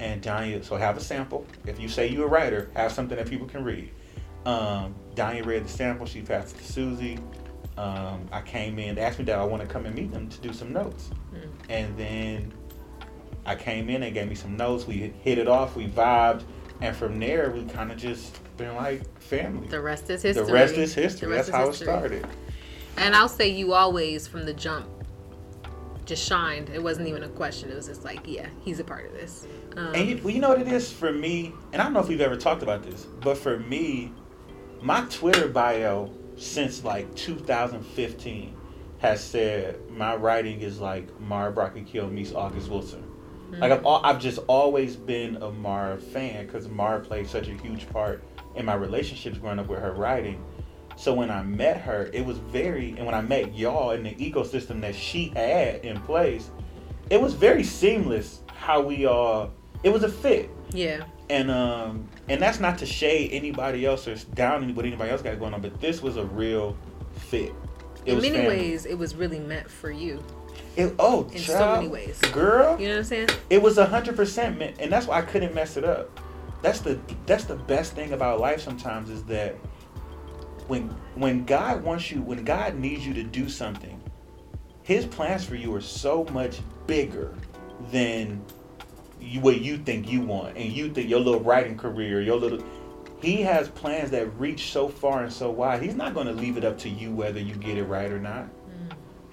and 0.00 0.22
Danya 0.22 0.64
so 0.64 0.76
have 0.76 0.96
a 0.96 1.00
sample. 1.00 1.46
If 1.66 1.78
you 1.78 1.88
say 1.88 2.08
you're 2.08 2.26
a 2.26 2.30
writer, 2.30 2.70
have 2.74 2.92
something 2.92 3.16
that 3.16 3.28
people 3.28 3.46
can 3.46 3.62
read. 3.62 3.90
Um, 4.46 4.94
Danya 5.14 5.44
read 5.44 5.64
the 5.64 5.68
sample, 5.68 6.06
she 6.06 6.22
passed 6.22 6.56
it 6.56 6.58
to 6.58 6.72
Susie. 6.72 7.18
Um, 7.76 8.26
I 8.32 8.40
came 8.40 8.78
in, 8.78 8.94
they 8.94 9.02
asked 9.02 9.18
me 9.18 9.26
that 9.26 9.38
I 9.38 9.44
want 9.44 9.62
to 9.62 9.68
come 9.68 9.84
and 9.84 9.94
meet 9.94 10.10
them 10.10 10.30
to 10.30 10.40
do 10.40 10.54
some 10.54 10.72
notes. 10.72 11.10
Mm. 11.34 11.50
And 11.68 11.98
then 11.98 12.52
I 13.46 13.54
came 13.54 13.88
in, 13.88 14.00
they 14.00 14.10
gave 14.10 14.28
me 14.28 14.34
some 14.34 14.56
notes. 14.56 14.86
We 14.86 15.12
hit 15.22 15.38
it 15.38 15.48
off, 15.48 15.76
we 15.76 15.86
vibed, 15.86 16.42
and 16.80 16.94
from 16.94 17.18
there 17.18 17.50
we 17.50 17.64
kind 17.64 17.90
of 17.92 17.96
just 17.96 18.38
been 18.56 18.74
like 18.74 19.20
family. 19.20 19.68
The 19.68 19.80
rest 19.80 20.10
is 20.10 20.22
history. 20.22 20.46
The 20.46 20.52
rest 20.52 20.74
is 20.74 20.94
history. 20.94 21.28
Rest 21.28 21.46
That's 21.46 21.48
is 21.48 21.54
how 21.54 21.66
history. 21.68 21.86
it 21.86 21.90
started. 21.90 22.26
And 22.96 23.14
I'll 23.14 23.28
say 23.28 23.48
you 23.48 23.72
always, 23.72 24.26
from 24.26 24.46
the 24.46 24.54
jump, 24.54 24.88
just 26.06 26.26
shined. 26.26 26.70
It 26.70 26.82
wasn't 26.82 27.08
even 27.08 27.22
a 27.22 27.28
question. 27.28 27.70
It 27.70 27.76
was 27.76 27.86
just 27.86 28.04
like, 28.04 28.20
yeah, 28.24 28.48
he's 28.62 28.80
a 28.80 28.84
part 28.84 29.06
of 29.06 29.12
this. 29.12 29.46
Um, 29.76 29.94
And 29.94 30.08
you, 30.08 30.20
well, 30.22 30.34
you 30.34 30.40
know 30.40 30.48
what 30.48 30.60
it 30.60 30.68
is 30.68 30.92
for 30.92 31.12
me, 31.12 31.52
and 31.72 31.80
I 31.80 31.84
don't 31.84 31.92
know 31.92 32.00
if 32.00 32.08
we've 32.08 32.20
ever 32.20 32.36
talked 32.36 32.62
about 32.62 32.82
this, 32.82 33.06
but 33.20 33.36
for 33.36 33.58
me, 33.58 34.12
my 34.80 35.02
Twitter 35.10 35.48
bio 35.48 36.10
since 36.36 36.84
like 36.84 37.14
2015 37.14 38.56
has 38.98 39.22
said 39.22 39.78
my 39.90 40.14
writing 40.14 40.60
is 40.60 40.80
like 40.80 41.18
Mara 41.20 41.52
Brock 41.52 41.76
Akil 41.76 42.08
meets 42.08 42.32
August 42.32 42.70
Wilson. 42.70 43.04
Like 43.52 43.72
I've, 43.72 43.84
al- 43.84 44.00
I've 44.04 44.20
just 44.20 44.38
always 44.48 44.96
been 44.96 45.36
a 45.36 45.50
Mara 45.50 45.98
fan 45.98 46.46
because 46.46 46.68
Mara 46.68 47.00
played 47.00 47.28
such 47.28 47.48
a 47.48 47.54
huge 47.54 47.88
part 47.90 48.22
in 48.54 48.64
my 48.64 48.74
relationships 48.74 49.38
growing 49.38 49.58
up 49.58 49.68
with 49.68 49.80
her 49.80 49.92
writing. 49.92 50.42
So 50.96 51.12
when 51.12 51.30
I 51.30 51.42
met 51.42 51.80
her, 51.82 52.10
it 52.12 52.24
was 52.24 52.38
very, 52.38 52.90
and 52.96 53.04
when 53.04 53.14
I 53.14 53.20
met 53.20 53.54
y'all 53.54 53.90
in 53.90 54.02
the 54.02 54.14
ecosystem 54.14 54.80
that 54.80 54.94
she 54.94 55.28
had 55.28 55.84
in 55.84 56.00
place, 56.02 56.50
it 57.10 57.20
was 57.20 57.34
very 57.34 57.62
seamless 57.62 58.40
how 58.54 58.80
we 58.80 59.06
all. 59.06 59.52
It 59.82 59.90
was 59.90 60.02
a 60.02 60.08
fit, 60.08 60.50
yeah. 60.72 61.04
and 61.28 61.50
um, 61.50 62.08
and 62.28 62.40
that's 62.40 62.58
not 62.58 62.78
to 62.78 62.86
shade 62.86 63.30
anybody 63.32 63.84
else 63.84 64.08
or 64.08 64.16
down 64.34 64.74
what 64.74 64.86
anybody 64.86 65.10
else 65.10 65.22
got 65.22 65.38
going 65.38 65.54
on, 65.54 65.60
but 65.60 65.80
this 65.80 66.02
was 66.02 66.16
a 66.16 66.24
real 66.24 66.76
fit. 67.14 67.52
It 68.04 68.10
In 68.10 68.14
was 68.16 68.24
many 68.24 68.38
family. 68.38 68.56
ways, 68.56 68.86
it 68.86 68.96
was 68.98 69.14
really 69.14 69.38
meant 69.38 69.70
for 69.70 69.90
you. 69.90 70.24
It, 70.76 70.94
oh, 70.98 71.28
in 71.32 71.38
so 71.38 71.76
many 71.76 71.88
ways. 71.88 72.20
girl, 72.32 72.78
You 72.78 72.88
know 72.88 72.94
what 72.94 72.98
I'm 72.98 73.04
saying? 73.04 73.28
it 73.48 73.62
was 73.62 73.78
hundred 73.78 74.14
percent 74.16 74.58
meant, 74.58 74.76
and 74.78 74.92
that's 74.92 75.06
why 75.06 75.18
I 75.18 75.22
couldn't 75.22 75.54
mess 75.54 75.76
it 75.76 75.84
up. 75.84 76.20
That's 76.62 76.80
the 76.80 76.98
that's 77.24 77.44
the 77.44 77.56
best 77.56 77.94
thing 77.94 78.12
about 78.12 78.40
life. 78.40 78.60
Sometimes 78.60 79.08
is 79.08 79.24
that 79.24 79.54
when 80.66 80.88
when 81.14 81.44
God 81.44 81.82
wants 81.82 82.10
you, 82.10 82.20
when 82.20 82.44
God 82.44 82.76
needs 82.76 83.06
you 83.06 83.14
to 83.14 83.22
do 83.22 83.48
something, 83.48 84.00
His 84.82 85.06
plans 85.06 85.44
for 85.44 85.54
you 85.54 85.74
are 85.74 85.80
so 85.80 86.24
much 86.32 86.60
bigger 86.86 87.34
than 87.90 88.44
you, 89.20 89.40
what 89.40 89.60
you 89.60 89.78
think 89.78 90.10
you 90.10 90.20
want, 90.20 90.56
and 90.56 90.72
you 90.72 90.90
think 90.90 91.08
your 91.08 91.20
little 91.20 91.40
writing 91.40 91.76
career, 91.76 92.20
your 92.20 92.36
little. 92.36 92.62
He 93.22 93.40
has 93.42 93.68
plans 93.70 94.10
that 94.10 94.26
reach 94.38 94.70
so 94.72 94.88
far 94.88 95.22
and 95.22 95.32
so 95.32 95.50
wide. 95.50 95.82
He's 95.82 95.94
not 95.94 96.12
going 96.12 96.26
to 96.26 96.34
leave 96.34 96.58
it 96.58 96.64
up 96.64 96.78
to 96.80 96.88
you 96.90 97.12
whether 97.12 97.40
you 97.40 97.54
get 97.54 97.78
it 97.78 97.84
right 97.84 98.10
or 98.12 98.20
not. 98.20 98.46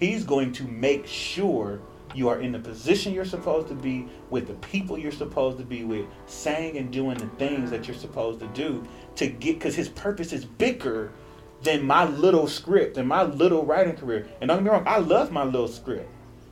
He's 0.03 0.25
going 0.25 0.51
to 0.53 0.65
make 0.65 1.07
sure 1.07 1.79
you 2.13 2.27
are 2.27 2.41
in 2.41 2.51
the 2.51 2.59
position 2.59 3.13
you're 3.13 3.23
supposed 3.23 3.69
to 3.69 3.73
be 3.73 4.09
with 4.29 4.47
the 4.47 4.53
people 4.55 4.97
you're 4.97 5.13
supposed 5.13 5.57
to 5.59 5.63
be 5.63 5.85
with, 5.85 6.05
saying 6.25 6.77
and 6.77 6.91
doing 6.91 7.17
the 7.17 7.27
things 7.37 7.71
that 7.71 7.87
you're 7.87 7.95
supposed 7.95 8.41
to 8.41 8.47
do 8.47 8.85
to 9.15 9.27
get 9.27 9.59
because 9.59 9.75
his 9.75 9.87
purpose 9.87 10.33
is 10.33 10.43
bigger 10.43 11.13
than 11.61 11.87
my 11.87 12.03
little 12.03 12.49
script 12.49 12.97
and 12.97 13.07
my 13.07 13.23
little 13.23 13.65
writing 13.65 13.95
career. 13.95 14.27
And 14.41 14.49
don't 14.49 14.57
get 14.57 14.63
me 14.65 14.69
wrong, 14.71 14.83
I 14.85 14.97
love 14.97 15.31
my 15.31 15.45
little 15.45 15.69
script. 15.69 16.09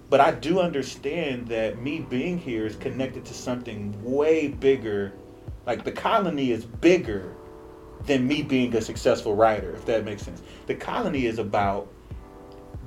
But 0.09 0.21
I 0.21 0.31
do 0.31 0.61
understand 0.61 1.49
that 1.49 1.77
me 1.77 1.99
being 1.99 2.37
here 2.37 2.65
is 2.65 2.77
connected 2.77 3.25
to 3.25 3.33
something 3.33 4.01
way 4.01 4.47
bigger. 4.47 5.11
Like 5.65 5.83
the 5.83 5.91
colony 5.91 6.51
is 6.51 6.63
bigger 6.63 7.35
than 8.05 8.25
me 8.25 8.43
being 8.43 8.73
a 8.77 8.81
successful 8.81 9.35
writer, 9.35 9.71
if 9.71 9.85
that 9.87 10.05
makes 10.05 10.21
sense. 10.21 10.41
The 10.67 10.75
colony 10.75 11.25
is 11.25 11.37
about 11.37 11.91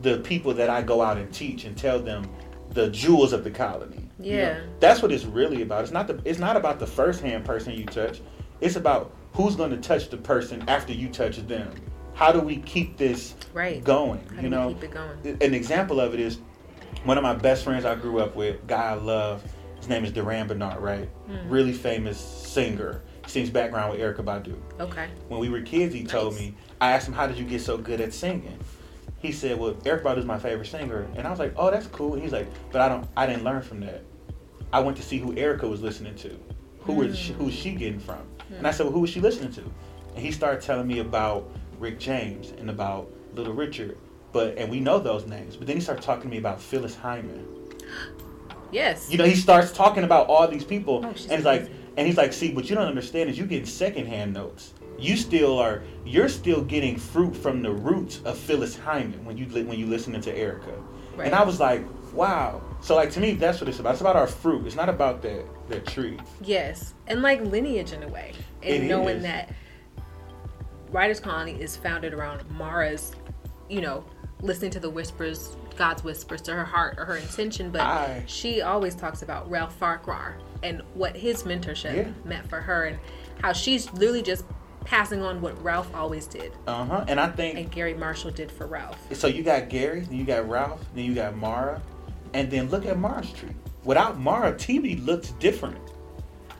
the 0.04 0.18
people 0.18 0.54
that 0.54 0.70
I 0.70 0.82
go 0.82 1.00
out 1.02 1.16
and 1.16 1.32
teach 1.32 1.64
and 1.64 1.76
tell 1.76 1.98
them 1.98 2.28
the 2.70 2.88
jewels 2.90 3.32
of 3.32 3.42
the 3.42 3.50
colony. 3.50 4.08
You 4.20 4.32
know, 4.36 4.38
Yeah. 4.38 4.58
that's 4.78 5.02
what 5.02 5.10
it's 5.10 5.24
really 5.24 5.62
about. 5.62 5.82
It's 5.82 5.92
not 5.92 6.06
the 6.06 6.20
it's 6.24 6.38
not 6.38 6.56
about 6.56 6.78
the 6.78 6.86
first 6.86 7.20
hand 7.22 7.44
person 7.44 7.72
you 7.74 7.84
touch. 7.86 8.20
It's 8.60 8.76
about 8.76 9.12
who's 9.32 9.56
going 9.56 9.70
to 9.70 9.76
touch 9.78 10.10
the 10.10 10.16
person 10.18 10.62
after 10.68 10.92
you 10.92 11.08
touch 11.08 11.38
them. 11.48 11.70
How 12.12 12.30
do 12.30 12.38
we 12.40 12.58
keep 12.58 12.96
this 12.96 13.34
Right. 13.52 13.82
going? 13.82 14.20
How 14.28 14.36
you 14.36 14.42
do 14.42 14.44
we 14.44 14.48
know, 14.50 14.68
keep 14.74 14.84
it 14.84 14.90
going? 14.92 15.38
an 15.42 15.54
example 15.54 15.98
of 16.00 16.14
it 16.14 16.20
is 16.20 16.38
one 17.04 17.16
of 17.18 17.24
my 17.24 17.34
best 17.34 17.64
friends 17.64 17.84
I 17.84 17.94
grew 17.96 18.20
up 18.20 18.36
with, 18.36 18.64
guy 18.68 18.90
I 18.90 18.94
love. 18.94 19.42
His 19.78 19.88
name 19.88 20.04
is 20.04 20.12
Durand 20.12 20.48
Bernarr, 20.50 20.80
right? 20.80 21.08
Mm. 21.28 21.50
Really 21.50 21.72
famous 21.72 22.18
singer. 22.18 23.02
Sings 23.26 23.50
background 23.50 23.90
with 23.90 24.00
Erykah 24.00 24.24
Badu. 24.24 24.54
Okay. 24.78 25.08
When 25.28 25.40
we 25.40 25.48
were 25.48 25.62
kids, 25.62 25.94
he 25.94 26.04
told 26.04 26.34
me. 26.36 26.54
I 26.80 26.92
asked 26.92 27.08
him, 27.08 27.14
"How 27.14 27.26
did 27.26 27.36
you 27.38 27.44
get 27.44 27.62
so 27.62 27.76
good 27.78 28.00
at 28.00 28.12
singing?" 28.12 28.58
He 29.24 29.32
said, 29.32 29.58
"Well, 29.58 29.72
Erykah 29.72 30.18
is 30.18 30.26
my 30.26 30.38
favorite 30.38 30.66
singer," 30.66 31.08
and 31.16 31.26
I 31.26 31.30
was 31.30 31.38
like, 31.38 31.54
"Oh, 31.56 31.70
that's 31.70 31.86
cool." 31.86 32.12
And 32.12 32.22
he's 32.22 32.30
like, 32.32 32.46
"But 32.70 32.82
I 32.82 32.90
don't. 32.90 33.08
I 33.16 33.26
didn't 33.26 33.42
learn 33.42 33.62
from 33.62 33.80
that. 33.80 34.02
I 34.70 34.80
went 34.80 34.98
to 34.98 35.02
see 35.02 35.16
who 35.16 35.32
Erykah 35.34 35.66
was 35.68 35.80
listening 35.80 36.14
to. 36.16 36.38
Who 36.80 36.92
was 36.92 37.18
she, 37.18 37.32
Mm. 37.32 37.36
who's 37.36 37.54
she 37.54 37.70
getting 37.72 37.98
from?" 37.98 38.18
And 38.58 38.66
I 38.66 38.70
said, 38.70 38.84
"Well, 38.84 38.92
who 38.92 39.00
was 39.00 39.08
she 39.08 39.20
listening 39.22 39.50
to?" 39.52 39.62
And 40.14 40.18
he 40.22 40.30
started 40.30 40.60
telling 40.60 40.86
me 40.86 40.98
about 40.98 41.50
Rick 41.78 41.98
James 41.98 42.52
and 42.58 42.68
about 42.68 43.08
Little 43.34 43.54
Richard. 43.54 43.96
But 44.32 44.58
and 44.58 44.70
we 44.70 44.78
know 44.78 44.98
those 44.98 45.24
names. 45.26 45.56
But 45.56 45.68
then 45.68 45.76
he 45.76 45.82
started 45.82 46.02
talking 46.02 46.24
to 46.24 46.28
me 46.28 46.36
about 46.36 46.60
Phyllis 46.60 46.94
Hyman. 46.94 47.46
Yes. 48.72 49.08
You 49.10 49.18
know, 49.18 49.24
he 49.24 49.36
starts 49.36 49.70
talking 49.70 50.02
about 50.02 50.26
all 50.26 50.48
these 50.48 50.64
people, 50.64 51.00
Oh, 51.04 51.08
and 51.08 51.16
he's 51.16 51.44
like, 51.44 51.70
and 51.96 52.06
he's 52.08 52.16
like, 52.16 52.32
see, 52.32 52.52
what 52.52 52.68
you 52.68 52.74
don't 52.74 52.88
understand 52.88 53.30
is 53.30 53.38
you 53.38 53.46
getting 53.46 53.66
secondhand 53.66 54.34
notes. 54.34 54.74
You 54.98 55.16
still 55.16 55.58
are, 55.58 55.82
you're 56.04 56.28
still 56.28 56.62
getting 56.62 56.96
fruit 56.96 57.34
from 57.36 57.62
the 57.62 57.70
roots 57.72 58.20
of 58.24 58.38
Phyllis 58.38 58.76
Hyman 58.76 59.24
when 59.24 59.36
you 59.36 59.46
when 59.46 59.78
you 59.78 59.86
listening 59.86 60.20
to 60.22 60.32
Erykah. 60.34 60.82
Right. 61.16 61.26
And 61.26 61.34
I 61.34 61.42
was 61.44 61.60
like, 61.60 61.84
wow. 62.12 62.60
So 62.80 62.94
like 62.94 63.10
to 63.12 63.20
me, 63.20 63.32
that's 63.34 63.60
what 63.60 63.68
it's 63.68 63.78
about. 63.80 63.92
It's 63.92 64.00
about 64.00 64.16
our 64.16 64.26
fruit. 64.26 64.66
It's 64.66 64.76
not 64.76 64.88
about 64.88 65.22
that 65.22 65.44
that 65.68 65.86
tree. 65.86 66.18
Yes, 66.42 66.94
and 67.06 67.22
like 67.22 67.40
lineage 67.42 67.92
in 67.92 68.02
a 68.02 68.08
way, 68.08 68.32
and 68.62 68.84
It 68.84 68.86
knowing 68.86 69.16
is. 69.18 69.22
that 69.22 69.52
Writers 70.90 71.20
Colony 71.20 71.60
is 71.60 71.76
founded 71.76 72.12
around 72.14 72.48
Mara's, 72.50 73.12
you 73.68 73.80
know, 73.80 74.04
listening 74.40 74.70
to 74.72 74.80
the 74.80 74.90
whispers, 74.90 75.56
God's 75.76 76.04
whispers 76.04 76.40
to 76.42 76.52
her 76.52 76.64
heart 76.64 76.96
or 76.98 77.04
her 77.04 77.16
intention, 77.16 77.70
but 77.70 77.80
I- 77.80 78.22
she 78.26 78.60
always 78.60 78.94
talks 78.94 79.22
about 79.22 79.50
Ralph 79.50 79.74
Farquhar 79.76 80.36
and 80.62 80.82
what 80.94 81.16
his 81.16 81.42
mentorship 81.42 81.96
Yeah. 81.96 82.08
meant 82.24 82.48
for 82.48 82.60
her, 82.60 82.84
and 82.84 82.98
how 83.40 83.52
she's 83.52 83.90
literally 83.92 84.22
just 84.22 84.44
passing 84.84 85.22
on 85.22 85.40
what 85.40 85.60
Ralph 85.62 85.92
always 85.94 86.26
did 86.26 86.52
Uh 86.66 86.84
huh. 86.84 87.04
And 87.08 87.18
I 87.20 87.28
think 87.28 87.58
and 87.58 87.70
Garry 87.70 87.94
Marshall 87.94 88.30
did 88.30 88.50
for 88.50 88.66
Ralph. 88.66 88.98
so. 89.14 89.26
You 89.26 89.42
got 89.42 89.68
Gary, 89.68 90.00
then 90.00 90.16
you 90.18 90.24
got 90.24 90.48
Ralph, 90.48 90.80
then 90.94 91.04
you 91.04 91.14
got 91.14 91.36
Mara, 91.36 91.80
and 92.32 92.50
then 92.50 92.68
look 92.70 92.86
at 92.86 92.98
Mara's 92.98 93.30
tree. 93.32 93.50
Without 93.84 94.18
Mara, 94.18 94.52
TV 94.52 95.04
looks 95.04 95.30
different. 95.40 95.78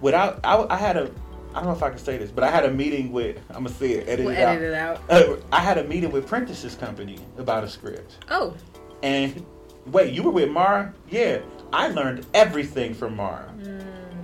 Without 0.00 0.40
I, 0.44 0.66
I 0.68 0.76
had 0.76 0.96
a, 0.96 1.10
I 1.50 1.54
don't 1.54 1.64
know 1.66 1.72
if 1.72 1.82
I 1.82 1.88
can 1.90 1.98
say 1.98 2.18
this, 2.18 2.30
but 2.30 2.44
I 2.44 2.50
had 2.50 2.64
a 2.64 2.70
meeting 2.70 3.12
with. 3.12 3.38
I'm 3.50 3.64
gonna 3.64 3.68
say 3.70 3.92
it. 3.92 4.08
Edit 4.08 4.26
We'll 4.26 4.34
it 4.34 4.40
out. 4.42 4.60
it 4.60 4.74
out. 4.74 5.00
Uh, 5.08 5.36
I 5.52 5.60
had 5.60 5.78
a 5.78 5.84
meeting 5.84 6.10
with 6.10 6.26
Prentice's 6.26 6.74
company 6.74 7.18
about 7.38 7.64
a 7.64 7.68
script. 7.68 8.24
Oh, 8.30 8.54
And 9.02 9.44
wait, 9.86 10.12
you 10.12 10.22
were 10.22 10.30
with 10.32 10.50
Mara? 10.50 10.92
Yeah. 11.08 11.38
I 11.72 11.88
learned 11.88 12.26
everything 12.34 12.94
from 12.94 13.16
Mara. 13.16 13.52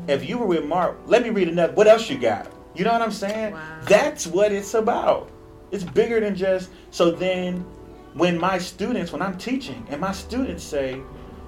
If 0.08 0.28
you 0.28 0.38
were 0.38 0.46
with 0.46 0.64
Mara, 0.64 0.94
let 1.06 1.22
me 1.22 1.30
read 1.30 1.48
another. 1.48 1.72
What 1.72 1.86
else 1.86 2.08
you 2.10 2.18
got? 2.18 2.46
You 2.74 2.84
know 2.84 2.92
what 2.92 3.02
I'm 3.02 3.12
saying? 3.12 3.52
Wow. 3.52 3.80
That's 3.84 4.26
what 4.26 4.52
it's 4.52 4.74
about. 4.74 5.30
It's 5.70 5.84
bigger 5.84 6.20
than 6.20 6.34
just. 6.34 6.70
So 6.90 7.10
then, 7.10 7.64
when 8.14 8.38
my 8.38 8.58
students, 8.58 9.12
when 9.12 9.22
I'm 9.22 9.38
teaching, 9.38 9.86
and 9.90 10.00
my 10.00 10.12
students 10.12 10.64
say, 10.64 11.00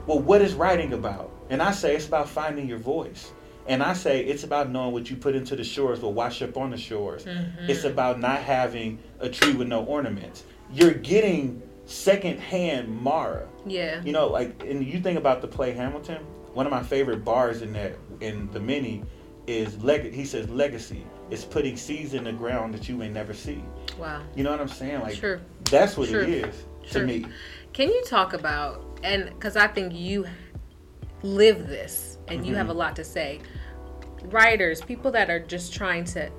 well, 0.06 0.18
what 0.18 0.42
is 0.42 0.54
writing 0.54 0.92
about? 0.92 1.30
And 1.50 1.62
I 1.62 1.72
say, 1.72 1.94
it's 1.96 2.06
about 2.06 2.28
finding 2.28 2.68
your 2.68 2.78
voice. 2.78 3.32
And 3.66 3.82
I 3.82 3.92
say, 3.92 4.24
it's 4.24 4.42
about 4.42 4.70
knowing 4.70 4.92
what 4.92 5.08
you 5.10 5.16
put 5.16 5.36
into 5.36 5.54
the 5.54 5.62
shores 5.64 6.00
will 6.00 6.12
wash 6.12 6.42
up 6.42 6.56
on 6.56 6.70
the 6.70 6.76
shores. 6.76 7.24
Mm-hmm. 7.24 7.70
It's 7.70 7.84
about 7.84 8.18
not 8.18 8.40
having 8.40 8.98
a 9.20 9.28
tree 9.28 9.52
with 9.54 9.68
no 9.68 9.84
ornaments. 9.84 10.44
You're 10.72 10.94
getting 10.94 11.62
secondhand 11.84 12.88
Mara. 13.02 13.46
yeah. 13.66 14.02
You 14.02 14.12
know, 14.12 14.28
like, 14.28 14.64
and 14.64 14.84
you 14.84 15.00
think 15.00 15.18
about 15.18 15.42
the 15.42 15.48
play 15.48 15.72
Hamilton. 15.72 16.24
One 16.54 16.66
of 16.66 16.72
my 16.72 16.82
favorite 16.82 17.24
bars 17.24 17.62
in 17.62 17.72
that 17.74 17.96
in 18.20 18.50
the 18.52 18.60
mini 18.60 19.04
is 19.46 19.82
leg. 19.82 20.12
He 20.12 20.24
says, 20.24 20.48
"Legacy 20.48 21.04
is 21.30 21.44
putting 21.44 21.76
seeds 21.76 22.14
in 22.14 22.24
the 22.24 22.32
ground 22.32 22.74
that 22.74 22.88
you 22.88 22.96
may 22.96 23.08
never 23.08 23.34
see." 23.34 23.62
Wow. 23.98 24.22
You 24.34 24.44
know 24.44 24.50
what 24.50 24.60
I'm 24.60 24.68
saying? 24.68 25.00
Like, 25.00 25.16
True. 25.16 25.40
that's 25.64 25.96
what 25.96 26.08
True. 26.08 26.22
it 26.22 26.28
is 26.28 26.64
True. 26.90 27.00
to 27.00 27.06
me. 27.06 27.26
Can 27.72 27.88
you 27.88 28.02
talk 28.06 28.32
about 28.32 28.84
and 29.02 29.26
because 29.26 29.56
I 29.56 29.66
think 29.66 29.94
you 29.94 30.26
live 31.22 31.66
this 31.68 32.18
and 32.28 32.46
you 32.46 32.54
have 32.54 32.66
mm-hmm. 32.66 32.76
a 32.76 32.78
lot 32.78 32.96
to 32.96 33.04
say. 33.04 33.40
Writers, 34.24 34.80
people 34.80 35.10
that 35.12 35.30
are 35.30 35.40
just 35.40 35.74
trying 35.74 36.04
to 36.04 36.30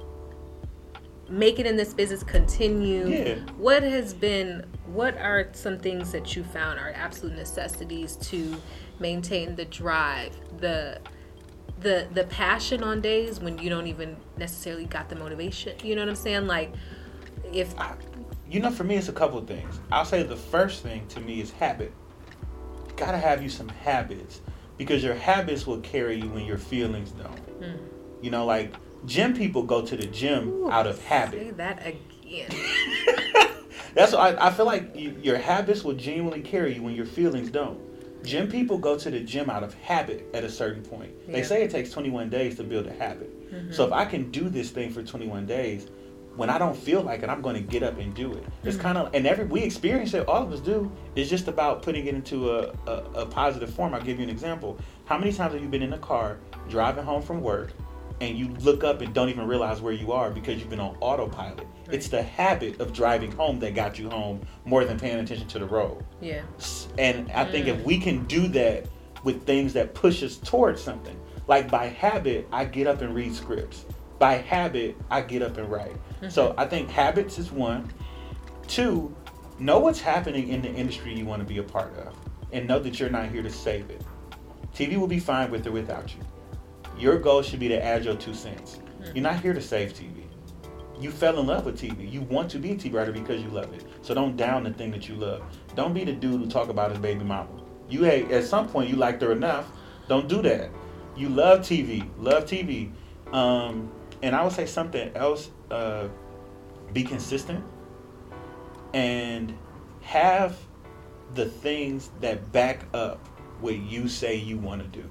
make 1.30 1.60
it 1.60 1.66
in 1.66 1.76
this 1.76 1.94
business, 1.94 2.24
continue. 2.24 3.08
Yeah. 3.08 3.36
What 3.58 3.84
has 3.84 4.14
been? 4.14 4.66
What 4.86 5.18
are 5.18 5.50
some 5.54 5.80
things 5.80 6.12
that 6.12 6.36
you 6.36 6.44
found 6.44 6.80
are 6.80 6.92
absolute 6.96 7.36
necessities 7.36 8.16
to 8.18 8.56
maintain 9.00 9.56
the 9.56 9.66
drive, 9.66 10.38
the 10.60 11.00
the 11.84 12.08
the 12.14 12.24
passion 12.26 12.84
on 12.84 13.02
days 13.02 13.40
when 13.40 13.58
you 13.58 13.70
don't 13.70 13.88
even 13.88 14.18
necessarily 14.38 14.86
got 14.86 15.10
the 15.10 15.16
motivation? 15.16 15.76
You 15.84 15.96
know 15.96 16.02
what 16.02 16.10
I'm 16.10 16.16
saying? 16.16 16.48
Like 16.48 16.74
if 17.52 17.78
I, 17.80 17.94
you 18.50 18.60
know, 18.60 18.72
for 18.72 18.84
me, 18.84 18.96
it's 18.96 19.10
a 19.10 19.14
couple 19.14 19.38
of 19.38 19.48
things. 19.48 19.80
I'll 19.92 20.06
say 20.06 20.24
the 20.24 20.36
first 20.36 20.84
thing 20.84 21.08
to 21.10 21.20
me 21.20 21.42
is 21.42 21.52
habit. 21.52 21.94
Gotta 22.96 23.18
have 23.18 23.42
you 23.42 23.50
some 23.50 23.70
habits 23.70 24.42
because 24.78 25.04
your 25.04 25.16
habits 25.16 25.68
will 25.68 25.80
carry 25.82 26.20
you 26.20 26.30
when 26.30 26.46
your 26.46 26.58
feelings 26.58 27.12
don't. 27.12 27.38
Hmm. 27.38 27.78
You 28.22 28.32
know, 28.32 28.46
like 28.46 28.74
gym 29.06 29.36
people 29.36 29.64
go 29.64 29.82
to 29.86 29.96
the 29.96 30.08
gym 30.08 30.50
Ooh, 30.50 30.72
out 30.72 30.88
of 30.88 31.04
habit. 31.06 31.40
Say 31.40 31.52
that 31.52 31.86
again. 31.86 32.50
That's 33.94 34.14
why 34.14 34.32
I, 34.32 34.48
I 34.48 34.52
feel 34.52 34.66
like 34.66 34.96
you, 34.96 35.16
your 35.22 35.38
habits 35.38 35.84
will 35.84 35.94
genuinely 35.94 36.42
carry 36.42 36.76
you 36.76 36.82
when 36.82 36.96
your 36.96 37.06
feelings 37.06 37.52
don't. 37.52 37.80
Gym 38.24 38.50
people 38.50 38.78
go 38.78 38.98
to 38.98 39.12
the 39.12 39.20
gym 39.20 39.50
out 39.50 39.64
of 39.64 39.74
habit 39.76 40.30
at 40.34 40.44
a 40.44 40.50
certain 40.50 40.82
point. 40.84 41.12
They 41.28 41.44
say 41.44 41.64
it 41.64 41.72
takes 41.72 41.92
21 41.92 42.30
days 42.30 42.56
to 42.56 42.64
build 42.64 42.88
a 42.88 42.94
habit. 42.94 43.30
So 43.50 43.58
mm-hmm. 43.58 43.82
if 43.82 43.92
I 43.92 44.06
can 44.06 44.32
do 44.32 44.50
this 44.50 44.72
thing 44.72 44.92
for 44.92 45.04
21 45.04 45.46
days, 45.46 45.88
when 46.36 46.50
I 46.50 46.58
don't 46.58 46.76
feel 46.76 47.02
like 47.02 47.22
it, 47.22 47.30
I'm 47.30 47.42
going 47.42 47.56
to 47.56 47.62
get 47.62 47.84
up 47.84 48.00
and 48.00 48.14
do 48.14 48.34
it. 48.34 48.44
It's 48.64 48.76
mm-hmm. 48.76 48.82
kind 48.82 48.98
of 48.98 49.14
and 49.14 49.28
every 49.28 49.46
we 49.46 49.62
experience 49.62 50.14
it. 50.14 50.28
All 50.28 50.42
of 50.42 50.52
us 50.52 50.60
do. 50.60 50.92
It's 51.16 51.30
just 51.30 51.48
about 51.48 51.84
putting 51.84 52.08
it 52.08 52.16
into 52.16 52.52
a, 52.52 52.74
a, 52.88 52.92
a 53.16 53.26
positive 53.26 53.72
form. 53.74 53.94
I'll 53.94 54.02
give 54.02 54.18
you 54.18 54.24
an 54.24 54.30
example. 54.30 54.80
How 55.06 55.18
many 55.18 55.32
times 55.32 55.54
have 55.54 55.62
you 55.62 55.70
been 55.70 55.84
in 55.84 55.94
a 55.94 56.00
car 56.00 56.40
driving 56.70 57.04
home 57.04 57.22
from 57.22 57.42
work? 57.42 57.74
And 58.24 58.38
you 58.38 58.48
look 58.62 58.86
up 58.86 59.02
and 59.02 59.14
don't 59.14 59.28
even 59.28 59.46
realize 59.48 59.82
where 59.82 59.92
you 59.92 60.14
are 60.14 60.32
because 60.32 60.58
you've 60.58 60.70
been 60.70 60.80
on 60.80 60.96
autopilot. 61.02 61.68
It's 61.92 62.08
the 62.08 62.24
habit 62.24 62.80
of 62.80 62.94
driving 62.94 63.34
home 63.34 63.60
that 63.60 63.76
got 63.76 64.00
you 64.00 64.10
home 64.10 64.40
more 64.64 64.86
than 64.86 64.98
paying 64.98 65.20
attention 65.20 65.46
to 65.50 65.60
the 65.60 65.66
road. 65.66 66.06
Yeah. 66.22 66.44
And 66.98 67.30
I 67.34 67.44
think 67.44 67.68
if 67.68 67.76
mm. 67.80 67.84
we 67.84 67.98
can 67.98 68.24
do 68.24 68.48
that 68.48 68.88
with 69.26 69.46
things 69.46 69.74
that 69.74 69.94
push 69.94 70.24
us 70.24 70.38
towards 70.38 70.82
something, 70.82 71.20
like 71.48 71.70
by 71.70 71.88
habit, 71.88 72.48
I 72.50 72.64
get 72.64 72.88
up 72.88 73.02
and 73.02 73.14
read 73.14 73.36
scripts. 73.36 73.86
By 74.20 74.36
habit, 74.36 74.96
I 75.10 75.20
get 75.20 75.42
up 75.42 75.58
and 75.58 75.70
write. 75.70 75.98
So 76.30 76.48
mm-hmm. 76.48 76.60
I 76.62 76.66
think 76.66 76.90
habits 76.90 77.38
is 77.38 77.52
one. 77.52 77.92
Two, 78.68 79.14
know 79.60 79.80
what's 79.80 80.00
happening 80.00 80.48
in 80.48 80.62
the 80.62 80.70
industry 80.70 81.14
you 81.14 81.26
want 81.26 81.42
to 81.42 81.46
be 81.46 81.58
a 81.58 81.64
part 81.64 81.94
of, 81.98 82.16
and 82.54 82.66
know 82.70 82.80
that 82.80 83.02
you're 83.02 83.10
not 83.10 83.28
here 83.32 83.44
to 83.44 83.52
save 83.52 83.90
it. 83.90 84.02
TV 84.74 84.96
will 84.96 85.08
be 85.08 85.20
fine 85.20 85.52
with 85.52 85.68
or 85.68 85.72
without 85.72 86.16
you. 86.16 86.22
Your 86.98 87.18
goal 87.18 87.42
should 87.42 87.60
be 87.60 87.68
to 87.70 87.84
add 87.84 88.06
your 88.06 88.16
two 88.16 88.34
cents. 88.34 88.80
You're 89.14 89.24
not 89.24 89.42
here 89.42 89.54
to 89.54 89.62
save 89.62 89.94
TV. 89.94 90.24
You 91.00 91.12
fell 91.12 91.40
in 91.40 91.48
love 91.48 91.66
with 91.66 91.80
TV. 91.80 92.10
You 92.12 92.22
want 92.22 92.50
to 92.52 92.60
be 92.60 92.72
a 92.72 92.76
TV 92.76 92.94
writer 92.94 93.12
because 93.12 93.42
you 93.42 93.50
love 93.50 93.74
it. 93.74 93.84
So 94.02 94.14
don't 94.14 94.38
down 94.38 94.64
the 94.64 94.72
thing 94.72 94.92
that 94.92 95.10
you 95.10 95.16
love. 95.16 95.44
Don't 95.76 95.94
be 95.94 96.04
the 96.04 96.14
dude 96.14 96.40
who 96.40 96.48
talk 96.48 96.70
about 96.70 96.92
his 96.92 97.00
baby 97.00 97.24
mama. 97.24 97.50
You 97.90 98.04
hey, 98.04 98.24
at 98.32 98.46
some 98.46 98.68
point 98.70 98.90
you 98.90 98.96
liked 98.96 99.22
her 99.22 99.32
enough. 99.32 99.70
Don't 100.08 100.28
do 100.28 100.42
that. 100.44 100.70
You 101.16 101.30
love 101.30 101.60
TV. 101.60 102.08
Love 102.18 102.46
TV. 102.46 102.92
Um, 103.34 103.92
and 104.22 104.36
I 104.36 104.44
would 104.44 104.54
say 104.54 104.66
something 104.66 105.12
else. 105.16 105.50
Uh, 105.70 106.08
be 106.94 107.04
consistent 107.04 107.64
and 108.94 109.58
have 110.02 110.58
the 111.34 111.46
things 111.46 112.12
that 112.22 112.52
back 112.52 112.86
up 112.94 113.28
what 113.60 113.78
you 113.78 114.08
say 114.08 114.36
you 114.36 114.58
want 114.58 114.82
to 114.82 115.02
do. 115.02 115.10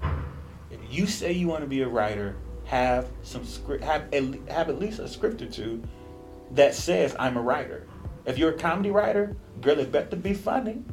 You 0.92 1.06
say 1.06 1.32
you 1.32 1.48
want 1.48 1.62
to 1.62 1.66
be 1.66 1.80
a 1.80 1.88
writer, 1.88 2.36
have 2.66 3.08
some 3.22 3.46
script, 3.46 3.82
have 3.82 4.12
at, 4.12 4.22
have 4.50 4.68
at 4.68 4.78
least 4.78 4.98
a 4.98 5.08
script 5.08 5.40
or 5.40 5.46
two 5.46 5.82
that 6.50 6.74
says 6.74 7.16
I'm 7.18 7.38
a 7.38 7.40
writer. 7.40 7.86
If 8.26 8.36
you're 8.36 8.50
a 8.50 8.58
comedy 8.58 8.90
writer, 8.90 9.34
girl, 9.62 9.78
it 9.78 9.90
better 9.90 10.16
be 10.16 10.34
funny. 10.34 10.84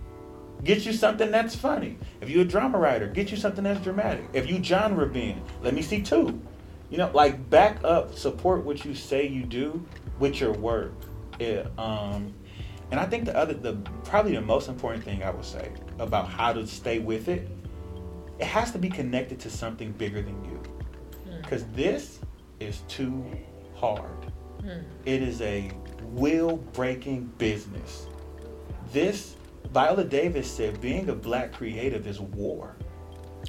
Get 0.63 0.85
you 0.85 0.93
something 0.93 1.31
that's 1.31 1.53
funny. 1.53 1.97
If 2.21 2.29
you're 2.29 2.43
a 2.43 2.47
drama 2.47 2.79
writer, 2.79 3.07
get 3.07 3.29
you 3.29 3.35
something 3.35 3.65
that's 3.65 3.81
dramatic. 3.81 4.23
If 4.31 4.49
you 4.49 4.63
genre 4.63 5.05
bend, 5.05 5.41
let 5.61 5.73
me 5.73 5.81
see 5.81 6.01
two. 6.01 6.41
You 6.89 6.97
know, 6.97 7.11
like 7.13 7.49
back 7.49 7.83
up, 7.83 8.15
support 8.15 8.63
what 8.63 8.85
you 8.85 8.95
say 8.95 9.27
you 9.27 9.43
do 9.43 9.85
with 10.17 10.39
your 10.39 10.53
work. 10.53 10.93
Yeah, 11.41 11.67
um, 11.77 12.33
and 12.89 13.01
I 13.01 13.05
think 13.05 13.25
the 13.25 13.37
other, 13.37 13.53
the 13.53 13.73
probably 14.05 14.33
the 14.33 14.41
most 14.41 14.69
important 14.69 15.03
thing 15.03 15.23
I 15.23 15.29
would 15.29 15.43
say 15.43 15.73
about 15.99 16.29
how 16.29 16.53
to 16.53 16.65
stay 16.65 16.99
with 16.99 17.27
it 17.27 17.49
it 18.39 18.47
has 18.47 18.71
to 18.71 18.77
be 18.77 18.89
connected 18.89 19.39
to 19.41 19.49
something 19.49 19.91
bigger 19.93 20.21
than 20.21 20.43
you. 20.45 20.57
Hmm. 21.25 21.41
Because 21.41 21.65
this 21.75 22.19
is 22.59 22.81
too 22.87 23.25
hard. 23.75 24.31
Hmm. 24.61 24.79
It 25.05 25.21
is 25.21 25.41
a 25.41 25.71
will 26.03 26.57
breaking 26.57 27.31
business. 27.37 28.07
This, 28.91 29.35
Viola 29.71 30.03
Davis 30.03 30.49
said, 30.49 30.81
being 30.81 31.09
a 31.09 31.15
black 31.15 31.53
creative 31.53 32.07
is 32.07 32.19
war. 32.19 32.75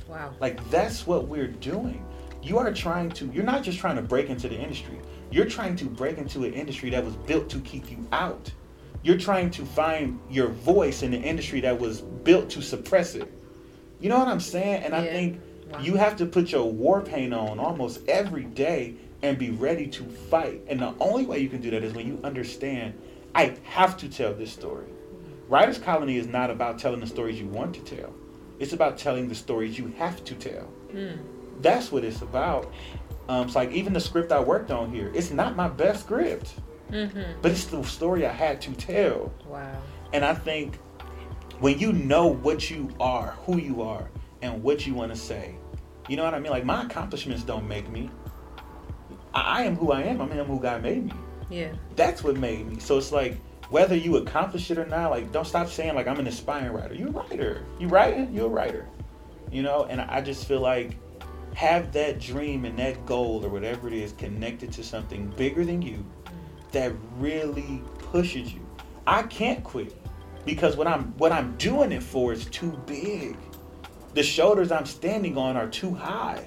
Wow. 0.08 0.34
Like 0.40 0.68
that's 0.70 1.06
what 1.06 1.28
we're 1.28 1.48
doing. 1.48 2.04
You 2.42 2.58
are 2.58 2.72
trying 2.72 3.10
to, 3.10 3.26
you're 3.26 3.44
not 3.44 3.62
just 3.62 3.78
trying 3.78 3.96
to 3.96 4.02
break 4.02 4.30
into 4.30 4.48
the 4.48 4.56
industry. 4.56 4.98
You're 5.30 5.46
trying 5.46 5.76
to 5.76 5.84
break 5.84 6.18
into 6.18 6.44
an 6.44 6.52
industry 6.52 6.90
that 6.90 7.04
was 7.04 7.14
built 7.14 7.48
to 7.50 7.60
keep 7.60 7.90
you 7.90 8.06
out. 8.12 8.50
You're 9.02 9.18
trying 9.18 9.50
to 9.52 9.64
find 9.64 10.18
your 10.28 10.48
voice 10.48 11.02
in 11.02 11.14
an 11.14 11.22
industry 11.22 11.60
that 11.60 11.78
was 11.78 12.00
built 12.00 12.50
to 12.50 12.62
suppress 12.62 13.14
it. 13.14 13.32
You 14.00 14.08
know 14.08 14.18
what 14.18 14.28
I'm 14.28 14.40
saying? 14.40 14.82
And 14.84 14.94
I 14.94 15.06
think 15.06 15.40
Wow. 15.72 15.78
you 15.80 15.94
have 15.94 16.16
to 16.16 16.26
put 16.26 16.50
your 16.50 16.70
war 16.70 17.00
paint 17.00 17.32
on 17.32 17.60
almost 17.60 18.00
every 18.08 18.42
day 18.44 18.94
and 19.22 19.38
be 19.38 19.50
ready 19.50 19.86
to 19.86 20.04
fight. 20.04 20.62
And 20.68 20.80
the 20.80 20.94
only 20.98 21.24
way 21.26 21.38
you 21.38 21.48
can 21.48 21.60
do 21.60 21.70
that 21.70 21.84
is 21.84 21.94
when 21.94 22.06
you 22.06 22.18
understand 22.24 22.94
I 23.34 23.56
have 23.62 23.96
to 23.98 24.08
tell 24.08 24.34
this 24.34 24.52
story. 24.52 24.86
Writers 25.48 25.78
Colony 25.78 26.16
is 26.16 26.26
not 26.26 26.50
about 26.50 26.78
telling 26.80 26.98
the 27.00 27.06
stories 27.06 27.38
you 27.40 27.46
want 27.46 27.74
to 27.74 27.96
tell. 27.96 28.12
It's 28.58 28.72
about 28.72 28.98
telling 28.98 29.28
the 29.28 29.34
stories 29.34 29.78
you 29.78 29.92
have 29.98 30.24
to 30.24 30.34
tell. 30.34 30.68
That's 31.60 31.92
what 31.92 32.04
it's 32.04 32.22
about. 32.22 32.72
Um, 33.28 33.46
it's 33.46 33.54
like 33.54 33.70
even 33.70 33.92
the 33.92 34.00
script 34.00 34.32
I 34.32 34.40
worked 34.40 34.70
on 34.72 34.90
here, 34.92 35.12
it's 35.14 35.30
not 35.30 35.54
my 35.54 35.68
best 35.68 36.00
script, 36.04 36.54
but 36.90 37.52
it's 37.52 37.66
the 37.66 37.82
story 37.84 38.26
I 38.26 38.32
had 38.32 38.60
to 38.62 38.72
tell. 38.72 39.32
Wow. 39.46 39.80
And 40.12 40.24
I 40.24 40.34
think 40.34 40.78
when 41.60 41.78
you 41.78 41.92
know 41.92 42.26
what 42.26 42.70
you 42.70 42.90
are, 42.98 43.32
who 43.44 43.58
you 43.58 43.82
are, 43.82 44.08
and 44.42 44.62
what 44.62 44.86
you 44.86 44.94
want 44.94 45.12
to 45.12 45.18
say, 45.18 45.54
you 46.08 46.16
know 46.16 46.24
what 46.24 46.34
I 46.34 46.40
mean? 46.40 46.50
Like 46.50 46.64
my 46.64 46.84
accomplishments 46.84 47.42
don't 47.44 47.68
make 47.68 47.88
me. 47.90 48.10
I, 49.34 49.40
I 49.40 49.62
am 49.62 49.76
who 49.76 49.92
I 49.92 50.02
am. 50.02 50.20
I 50.20 50.24
am 50.24 50.46
who 50.46 50.58
God 50.58 50.82
made 50.82 51.04
me. 51.04 51.12
Yeah. 51.50 51.72
That's 51.96 52.24
what 52.24 52.36
made 52.36 52.66
me. 52.66 52.80
So 52.80 52.96
it's 52.96 53.12
like 53.12 53.36
whether 53.68 53.94
you 53.94 54.16
accomplish 54.16 54.70
it 54.70 54.78
or 54.78 54.86
not, 54.86 55.10
like 55.10 55.30
don't 55.30 55.46
stop 55.46 55.68
saying 55.68 55.94
like 55.94 56.08
I'm 56.08 56.18
an 56.18 56.26
aspiring 56.26 56.72
writer. 56.72 56.94
You're 56.94 57.08
a 57.08 57.12
writer. 57.12 57.64
You 57.78 57.88
writing? 57.88 58.32
You're 58.34 58.46
a 58.46 58.48
writer. 58.48 58.86
You 59.52 59.62
know, 59.62 59.84
and 59.84 60.00
I 60.00 60.20
just 60.22 60.46
feel 60.46 60.60
like 60.60 60.96
have 61.54 61.92
that 61.92 62.18
dream 62.20 62.64
and 62.64 62.78
that 62.78 63.04
goal 63.04 63.44
or 63.44 63.48
whatever 63.48 63.88
it 63.88 63.92
is 63.92 64.12
connected 64.12 64.72
to 64.72 64.84
something 64.84 65.28
bigger 65.36 65.64
than 65.64 65.82
you 65.82 66.04
that 66.72 66.92
really 67.18 67.82
pushes 67.98 68.54
you. 68.54 68.64
I 69.06 69.24
can't 69.24 69.62
quit 69.64 69.99
because 70.44 70.76
what 70.76 70.86
I'm 70.86 71.16
what 71.18 71.32
I'm 71.32 71.56
doing 71.56 71.92
it 71.92 72.02
for 72.02 72.32
is 72.32 72.46
too 72.46 72.80
big. 72.86 73.36
The 74.14 74.22
shoulders 74.22 74.72
I'm 74.72 74.86
standing 74.86 75.36
on 75.36 75.56
are 75.56 75.68
too 75.68 75.94
high. 75.94 76.46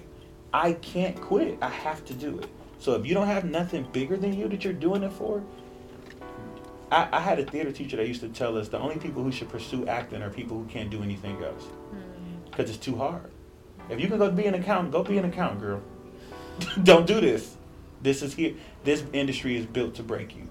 I 0.53 0.73
can't 0.73 1.19
quit. 1.19 1.57
I 1.61 1.69
have 1.69 2.03
to 2.05 2.13
do 2.13 2.39
it. 2.39 2.49
So 2.79 2.93
if 2.93 3.05
you 3.05 3.13
don't 3.13 3.27
have 3.27 3.45
nothing 3.45 3.87
bigger 3.91 4.17
than 4.17 4.33
you 4.33 4.47
that 4.49 4.63
you're 4.63 4.73
doing 4.73 5.03
it 5.03 5.13
for, 5.13 5.41
I, 6.91 7.07
I 7.13 7.19
had 7.21 7.39
a 7.39 7.45
theater 7.45 7.71
teacher 7.71 7.97
that 7.97 8.07
used 8.07 8.21
to 8.21 8.29
tell 8.29 8.57
us 8.57 8.67
the 8.67 8.77
only 8.77 8.97
people 8.97 9.23
who 9.23 9.31
should 9.31 9.49
pursue 9.49 9.87
acting 9.87 10.21
are 10.21 10.29
people 10.29 10.57
who 10.57 10.65
can't 10.65 10.89
do 10.89 11.01
anything 11.01 11.41
else 11.43 11.63
hmm. 11.63 11.99
because 12.45 12.69
it's 12.69 12.77
too 12.77 12.97
hard. 12.97 13.31
If 13.89 13.99
you 13.99 14.07
can 14.07 14.17
go 14.17 14.29
be 14.29 14.45
an 14.45 14.53
accountant, 14.53 14.91
go 14.91 15.03
be 15.03 15.17
an 15.17 15.25
accountant, 15.25 15.61
girl. 15.61 15.81
don't 16.83 17.07
do 17.07 17.19
this. 17.19 17.55
This 18.01 18.21
is 18.21 18.33
here. 18.33 18.55
This 18.83 19.03
industry 19.13 19.57
is 19.57 19.65
built 19.65 19.95
to 19.95 20.03
break 20.03 20.35
you. 20.35 20.49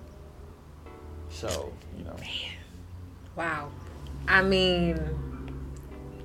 So 1.29 1.73
you 1.97 2.05
know. 2.05 2.17
Wow. 3.37 3.71
I 4.29 4.43
mean, 4.43 4.97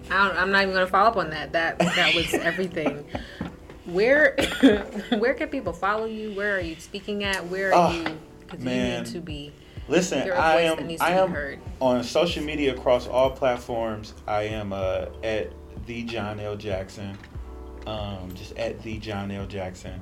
I 0.09 0.27
don't, 0.27 0.37
I'm 0.37 0.51
not 0.51 0.61
even 0.63 0.73
gonna 0.73 0.87
follow 0.87 1.09
up 1.09 1.17
on 1.17 1.29
that. 1.31 1.53
That 1.53 1.79
that 1.79 2.13
was 2.15 2.33
everything. 2.33 3.05
Where 3.85 4.35
where 5.17 5.33
can 5.33 5.49
people 5.49 5.73
follow 5.73 6.05
you? 6.05 6.33
Where 6.33 6.55
are 6.55 6.61
you 6.61 6.75
speaking 6.79 7.23
at? 7.23 7.45
Where 7.47 7.73
are 7.73 7.89
Oh, 7.89 7.91
you? 7.95 8.17
Because 8.41 8.63
you 8.63 8.69
need 8.69 9.05
to 9.07 9.19
be. 9.19 9.51
Listen, 9.89 10.29
I 10.31 10.61
am 10.61 10.77
that 10.77 10.85
needs 10.85 11.01
to 11.01 11.07
I 11.07 11.11
am 11.11 11.31
heard. 11.31 11.59
on 11.79 12.03
social 12.03 12.43
media 12.43 12.73
across 12.75 13.07
all 13.07 13.31
platforms. 13.31 14.13
I 14.27 14.43
am 14.43 14.73
uh, 14.73 15.05
at 15.23 15.53
the 15.85 16.03
John 16.03 16.39
L 16.41 16.55
Jackson. 16.57 17.17
Um, 17.85 18.29
just 18.35 18.57
at 18.57 18.81
the 18.83 18.97
John 18.99 19.31
L 19.31 19.45
Jackson. 19.45 20.01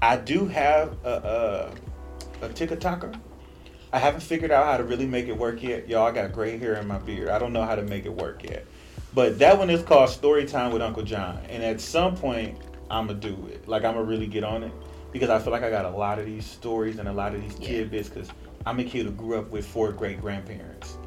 I 0.00 0.16
do 0.18 0.46
have 0.46 0.96
a 1.04 1.72
a, 2.42 2.46
a 2.46 2.48
TikToker. 2.50 3.18
I 3.94 3.98
haven't 3.98 4.22
figured 4.24 4.50
out 4.50 4.66
how 4.66 4.76
to 4.76 4.82
really 4.82 5.06
make 5.06 5.28
it 5.28 5.38
work 5.38 5.62
yet. 5.62 5.88
Y'all, 5.88 6.04
I 6.04 6.10
got 6.10 6.32
gray 6.32 6.58
hair 6.58 6.74
in 6.74 6.88
my 6.88 6.98
beard. 6.98 7.28
I 7.28 7.38
don't 7.38 7.52
know 7.52 7.62
how 7.62 7.76
to 7.76 7.82
make 7.82 8.06
it 8.06 8.12
work 8.12 8.42
yet. 8.42 8.66
But 9.14 9.38
that 9.38 9.56
one 9.56 9.70
is 9.70 9.84
called 9.84 10.10
Story 10.10 10.46
Time 10.46 10.72
with 10.72 10.82
Uncle 10.82 11.04
John. 11.04 11.38
And 11.48 11.62
at 11.62 11.80
some 11.80 12.16
point, 12.16 12.58
I'm 12.90 13.06
going 13.06 13.20
to 13.20 13.28
do 13.30 13.46
it. 13.46 13.68
Like, 13.68 13.84
I'm 13.84 13.94
going 13.94 14.04
to 14.04 14.10
really 14.10 14.26
get 14.26 14.42
on 14.42 14.64
it. 14.64 14.72
Because 15.12 15.30
I 15.30 15.38
feel 15.38 15.52
like 15.52 15.62
I 15.62 15.70
got 15.70 15.84
a 15.84 15.90
lot 15.90 16.18
of 16.18 16.26
these 16.26 16.44
stories 16.44 16.98
and 16.98 17.06
a 17.08 17.12
lot 17.12 17.36
of 17.36 17.40
these 17.40 17.56
Yeah. 17.60 17.68
tidbits. 17.68 18.08
Because 18.08 18.28
I'm 18.66 18.80
a 18.80 18.84
kid 18.84 19.06
who 19.06 19.12
grew 19.12 19.38
up 19.38 19.48
with 19.52 19.64
four 19.64 19.92
great 19.92 20.20
grandparents. 20.20 20.98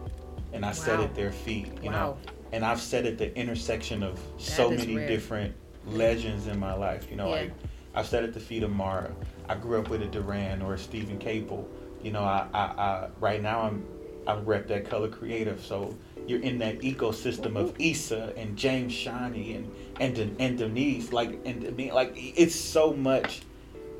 And 0.54 0.66
I 0.66 0.72
sat 0.72 1.02
at 1.02 1.14
their 1.14 1.34
feet, 1.34 1.68
you 1.84 1.90
Wow. 1.92 1.92
know. 1.92 2.18
And 2.54 2.64
I've 2.64 2.80
sat 2.80 3.06
at 3.06 3.18
the 3.18 3.38
intersection 3.38 4.02
of 4.02 4.18
so 4.38 4.70
many 4.72 4.96
rare. 4.96 5.10
different 5.10 5.54
legends 5.86 6.48
in 6.48 6.58
my 6.58 6.74
life. 6.74 7.08
You 7.10 7.18
know, 7.18 7.26
Yeah. 7.28 7.42
like 7.42 7.52
I've 7.94 8.08
sat 8.08 8.24
at 8.24 8.34
the 8.34 8.40
feet 8.40 8.64
of 8.64 8.72
Mara. 8.72 9.12
I 9.50 9.56
grew 9.56 9.78
up 9.78 9.90
with 9.90 10.04
a 10.04 10.06
Durand 10.06 10.64
or 10.64 10.76
a 10.76 10.78
Stephen 10.78 11.18
Capel. 11.18 11.68
You 12.04 12.12
know, 12.12 12.24
I, 12.24 12.48
I, 12.54 12.60
I 12.60 13.10
right 13.20 13.42
now 13.42 13.62
I'm 13.62 13.86
I'm 14.28 14.46
rep 14.46 14.68
that 14.68 14.90
color 14.90 15.08
creative. 15.08 15.64
So 15.64 15.96
you're 16.28 16.42
in 16.42 16.60
that 16.60 16.80
ecosystem 16.80 17.56
of 17.56 17.74
Issa 17.80 18.34
and 18.36 18.58
James 18.58 18.94
Shiny 18.94 19.56
and 19.56 19.72
and 20.00 20.36
and 20.40 20.58
Denise. 20.58 21.12
Like 21.14 21.40
and 21.46 21.66
I 21.66 21.72
mean, 21.72 21.94
like 21.94 22.14
it's 22.16 22.56
so 22.56 22.94
much, 22.94 23.42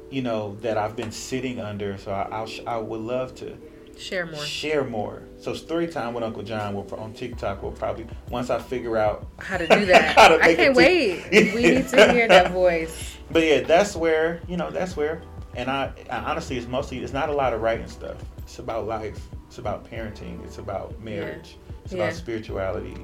you 0.10 0.22
know, 0.22 0.58
that 0.62 0.78
I've 0.78 0.96
been 0.96 1.12
sitting 1.12 1.60
under. 1.60 1.98
So 1.98 2.12
I 2.12 2.28
I'll, 2.32 2.48
sh- 2.48 2.62
I 2.68 2.78
would 2.78 3.02
love 3.02 3.36
to 3.36 3.58
Share 3.98 4.28
more. 4.28 4.46
share 4.46 4.84
more. 4.84 5.24
So 5.40 5.54
story 5.56 5.88
time 5.88 6.14
with 6.14 6.24
Uncle 6.24 6.44
John 6.44 6.76
will 6.76 6.88
on 6.96 7.14
TikTok 7.14 7.64
will 7.64 7.72
probably 7.72 8.06
once 8.30 8.50
I 8.50 8.60
figure 8.60 8.96
out 8.98 9.26
How 9.40 9.58
to 9.58 9.66
do 9.66 9.86
that? 9.88 10.18
I 10.42 10.54
can't 10.54 10.60
it 10.60 10.76
wait. 10.76 11.26
we 11.56 11.62
need 11.64 11.88
to 11.88 12.12
hear 12.12 12.28
that 12.28 12.52
voice. 12.52 13.18
But 13.32 13.44
yeah, 13.44 13.62
that's 13.62 13.96
where 13.96 14.42
you 14.48 14.56
know 14.58 14.70
that's 14.70 14.96
where, 14.96 15.24
and 15.58 15.70
I, 15.70 15.92
I 16.10 16.18
honestly, 16.20 16.58
it's 16.58 16.68
mostly 16.68 17.00
it's 17.00 17.12
not 17.14 17.28
a 17.30 17.34
lot 17.34 17.52
of 17.52 17.62
writing 17.62 17.88
stuff. 17.88 18.16
It's 18.38 18.60
about 18.60 18.88
life. 18.88 19.20
It's 19.48 19.58
about 19.58 19.90
parenting. 19.90 20.42
It's 20.46 20.60
about 20.60 20.98
marriage. 21.02 21.58
It's 21.84 21.94
Yeah. 21.94 22.04
about 22.06 22.14
spirituality. 22.16 22.96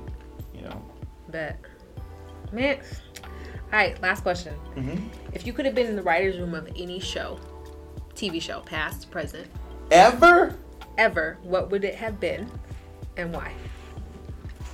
You 0.55 0.61
know. 0.61 0.85
Bet. 1.29 1.59
Man. 2.51 2.77
All 3.23 3.29
right, 3.79 3.99
last 4.03 4.21
question. 4.21 4.53
hmm 4.75 5.07
If 5.33 5.47
you 5.47 5.51
could 5.53 5.65
have 5.65 5.73
been 5.73 5.87
in 5.87 5.95
the 5.95 6.03
writer's 6.03 6.37
room 6.37 6.53
of 6.53 6.67
any 6.77 6.99
show, 6.99 7.39
TV 8.13 8.39
show, 8.39 8.59
past, 8.61 9.09
present, 9.09 9.47
Ever? 9.89 10.55
ever, 10.99 11.39
what 11.41 11.71
would 11.71 11.83
it 11.83 11.95
have 11.95 12.19
been 12.19 12.49
and 13.17 13.33
why? 13.33 13.51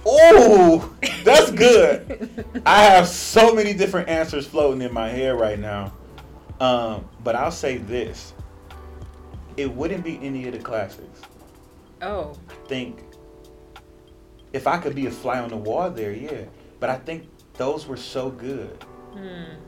Oh, 0.05 0.93
that's 1.23 1.51
good. 1.65 2.61
I 2.65 2.83
have 2.83 3.07
so 3.07 3.53
many 3.55 3.73
different 3.73 4.09
answers 4.09 4.45
floating 4.45 4.81
in 4.81 4.93
my 4.93 5.07
head 5.07 5.39
right 5.39 5.57
now. 5.59 5.93
Um, 6.59 7.07
but 7.23 7.35
I'll 7.35 7.51
say 7.51 7.77
this: 7.77 8.33
it 9.57 9.73
wouldn't 9.73 10.03
be 10.03 10.19
any 10.21 10.47
of 10.47 10.53
the 10.53 10.59
classics. 10.59 11.21
Oh, 12.01 12.37
I 12.49 12.67
think 12.67 13.03
if 14.53 14.67
I 14.67 14.77
could 14.77 14.95
be 14.95 15.07
a 15.07 15.11
fly 15.11 15.39
on 15.39 15.49
the 15.49 15.57
wall 15.57 15.89
there, 15.89 16.13
yeah. 16.13 16.43
But 16.79 16.89
I 16.89 16.97
think 16.97 17.27
those 17.53 17.87
were 17.87 17.97
so 17.97 18.29
good. 18.29 18.85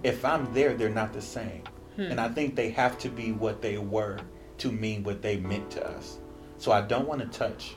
If 0.04 0.24
I'm 0.24 0.54
there, 0.54 0.74
they're 0.76 0.90
not 0.90 1.14
the 1.14 1.22
same. 1.22 1.64
And 1.98 2.20
I 2.20 2.30
think 2.30 2.56
they 2.56 2.72
have 2.72 2.98
to 3.00 3.10
be 3.10 3.32
what 3.32 3.62
they 3.62 3.78
were 3.78 4.18
to 4.60 4.72
mean 4.72 5.04
what 5.04 5.22
they 5.22 5.38
meant 5.38 5.70
to 5.72 5.88
us. 5.88 6.20
So 6.58 6.72
I 6.72 6.82
don't 6.82 7.08
want 7.08 7.22
to 7.22 7.28
touch 7.28 7.76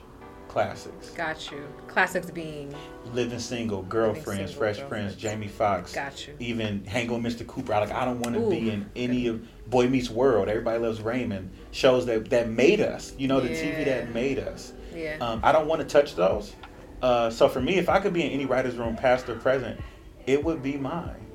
classics. 0.55 1.09
got 1.09 1.51
you. 1.51 1.67
Classics 1.87 2.31
being 2.31 2.73
Living 3.11 3.39
Single, 3.39 3.81
Girlfriends, 3.81 4.51
Single, 4.51 4.55
Fresh. 4.55 4.87
Prince, 4.87 5.15
Jamie 5.15 5.49
Foxx. 5.49 5.93
Got 5.93 6.25
you. 6.27 6.33
Even 6.39 6.85
Hang 6.85 7.11
on 7.11 7.21
Mr. 7.21 7.45
Cooper. 7.45 7.73
Like 7.73 7.91
I 7.91 8.05
don't 8.05 8.21
want 8.21 8.35
to 8.37 8.49
be 8.49 8.69
in 8.69 8.89
any 8.95 9.27
of 9.27 9.45
Boy 9.69 9.89
Meets 9.89 10.09
World. 10.09 10.47
Everybody 10.47 10.79
loves 10.79 11.01
Raymond. 11.01 11.51
Shows 11.71 12.05
that 12.05 12.29
that 12.29 12.49
made 12.49 12.79
us. 12.79 13.13
You 13.17 13.27
know, 13.27 13.41
the 13.41 13.49
TV 13.49 13.83
that 13.83 14.13
made 14.13 14.39
us. 14.39 14.71
yeah. 14.95 15.17
Um, 15.19 15.41
I 15.43 15.51
don't 15.51 15.67
want 15.67 15.81
to 15.81 15.87
touch 15.87 16.15
those. 16.15 16.55
Uh, 17.01 17.29
so 17.29 17.49
for 17.49 17.59
me, 17.59 17.75
if 17.75 17.89
I 17.89 17.99
could 17.99 18.13
be 18.13 18.23
in 18.23 18.31
any 18.31 18.45
writer's 18.45 18.77
room, 18.77 18.95
past 18.95 19.27
or 19.27 19.35
present, 19.35 19.77
it 20.25 20.41
would 20.41 20.63
be 20.63 20.77
mine. 20.77 21.27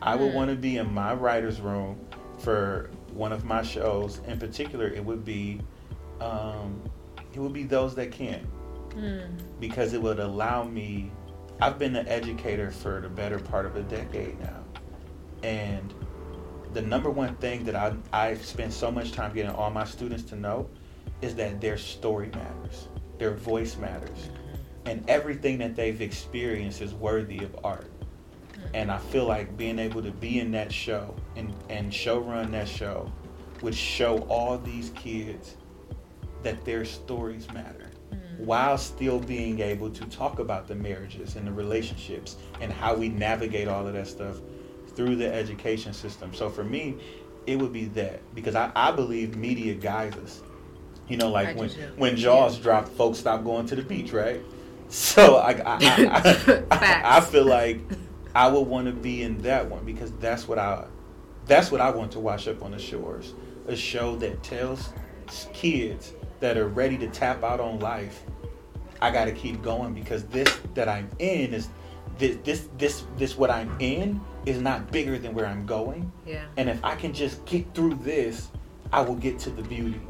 I 0.00 0.14
would 0.14 0.32
want 0.32 0.50
to 0.50 0.56
be 0.56 0.76
in 0.76 0.94
my 0.94 1.14
writer's 1.14 1.60
room 1.60 1.98
for 2.38 2.90
one 3.12 3.32
of 3.32 3.44
my 3.44 3.62
shows. 3.62 4.20
In 4.28 4.38
particular, 4.38 4.86
it 4.86 5.04
would 5.04 5.24
be, 5.24 5.60
um, 6.20 6.80
it 7.36 7.40
would 7.40 7.52
be 7.52 7.64
those 7.64 7.94
that 7.96 8.10
can't, 8.10 8.42
hmm. 8.94 9.20
because 9.60 9.92
it 9.92 10.00
would 10.00 10.18
allow 10.18 10.64
me. 10.64 11.12
I've 11.60 11.78
been 11.78 11.94
an 11.96 12.08
educator 12.08 12.70
for 12.70 13.00
the 13.00 13.08
better 13.08 13.38
part 13.38 13.66
of 13.66 13.76
a 13.76 13.82
decade 13.82 14.40
now, 14.40 14.64
and 15.42 15.92
the 16.72 16.80
number 16.80 17.10
one 17.10 17.36
thing 17.36 17.64
that 17.64 17.76
I 17.76 17.94
I 18.12 18.34
spend 18.36 18.72
so 18.72 18.90
much 18.90 19.12
time 19.12 19.34
getting 19.34 19.50
all 19.50 19.70
my 19.70 19.84
students 19.84 20.24
to 20.24 20.36
know 20.36 20.68
is 21.20 21.34
that 21.36 21.60
their 21.60 21.76
story 21.76 22.28
matters, 22.28 22.88
their 23.18 23.32
voice 23.32 23.76
matters, 23.76 24.18
mm-hmm. 24.18 24.88
and 24.88 25.04
everything 25.08 25.58
that 25.58 25.76
they've 25.76 26.00
experienced 26.00 26.80
is 26.80 26.94
worthy 26.94 27.38
of 27.38 27.54
art. 27.64 27.90
Mm-hmm. 28.52 28.68
And 28.74 28.90
I 28.90 28.98
feel 28.98 29.26
like 29.26 29.56
being 29.58 29.78
able 29.78 30.02
to 30.02 30.10
be 30.10 30.40
in 30.40 30.50
that 30.52 30.72
show 30.72 31.14
and, 31.36 31.54
and 31.68 31.92
show 31.92 32.18
run 32.18 32.50
that 32.52 32.68
show 32.68 33.12
would 33.62 33.74
show 33.74 34.18
all 34.28 34.58
these 34.58 34.90
kids 34.90 35.56
that 36.42 36.64
their 36.64 36.84
stories 36.84 37.50
matter 37.52 37.86
while 38.38 38.76
still 38.76 39.18
being 39.18 39.60
able 39.60 39.90
to 39.90 40.04
talk 40.06 40.38
about 40.38 40.68
the 40.68 40.74
marriages 40.74 41.36
and 41.36 41.46
the 41.46 41.52
relationships 41.52 42.36
and 42.60 42.72
how 42.72 42.94
we 42.94 43.08
navigate 43.08 43.68
all 43.68 43.86
of 43.86 43.94
that 43.94 44.06
stuff 44.06 44.36
through 44.94 45.16
the 45.16 45.32
education 45.32 45.92
system. 45.92 46.34
So 46.34 46.50
for 46.50 46.64
me, 46.64 46.96
it 47.46 47.58
would 47.58 47.72
be 47.72 47.86
that 47.86 48.20
because 48.34 48.54
I, 48.54 48.70
I 48.74 48.90
believe 48.92 49.36
media 49.36 49.74
guides 49.74 50.16
us. 50.16 50.42
You 51.08 51.16
know, 51.16 51.30
like 51.30 51.56
when 51.56 51.70
when 51.96 52.16
Jaws 52.16 52.56
yeah. 52.56 52.62
dropped, 52.64 52.88
folks 52.88 53.18
stopped 53.18 53.44
going 53.44 53.66
to 53.66 53.76
the 53.76 53.82
beach, 53.82 54.12
right? 54.12 54.40
So 54.88 55.38
I 55.38 55.50
I, 55.50 55.78
I, 55.82 56.62
I, 56.70 57.16
I 57.16 57.20
feel 57.20 57.44
like 57.44 57.80
I 58.36 58.46
would 58.46 58.68
want 58.68 58.86
to 58.86 58.92
be 58.92 59.24
in 59.24 59.38
that 59.38 59.68
one 59.68 59.84
because 59.84 60.12
that's 60.20 60.46
what 60.46 60.60
I 60.60 60.84
that's 61.46 61.72
what 61.72 61.80
I 61.80 61.90
want 61.90 62.12
to 62.12 62.20
watch 62.20 62.46
up 62.46 62.62
on 62.62 62.70
the 62.70 62.78
shores. 62.78 63.34
A 63.66 63.74
show 63.74 64.14
that 64.18 64.44
tells 64.44 64.90
kids 65.52 66.12
that 66.40 66.56
are 66.56 66.68
ready 66.68 66.98
to 66.98 67.08
tap 67.08 67.42
out 67.42 67.60
on 67.60 67.80
life, 67.80 68.22
I 69.00 69.10
got 69.10 69.26
to 69.26 69.32
keep 69.32 69.62
going 69.62 69.94
because 69.94 70.24
this 70.24 70.48
that 70.74 70.88
I'm 70.88 71.08
in 71.18 71.54
is 71.54 71.68
this 72.18 72.36
this 72.44 72.68
this 72.78 73.04
this 73.16 73.36
what 73.36 73.50
I'm 73.50 73.74
in 73.78 74.20
is 74.46 74.60
not 74.60 74.90
bigger 74.90 75.18
than 75.18 75.34
where 75.34 75.46
I'm 75.46 75.66
going. 75.66 76.10
Yeah. 76.26 76.44
And 76.56 76.68
if 76.68 76.82
I 76.84 76.94
can 76.94 77.12
just 77.12 77.44
get 77.44 77.74
through 77.74 77.94
this, 77.96 78.48
I 78.92 79.00
will 79.00 79.16
get 79.16 79.38
to 79.40 79.50
the 79.50 79.62
beauty, 79.62 80.00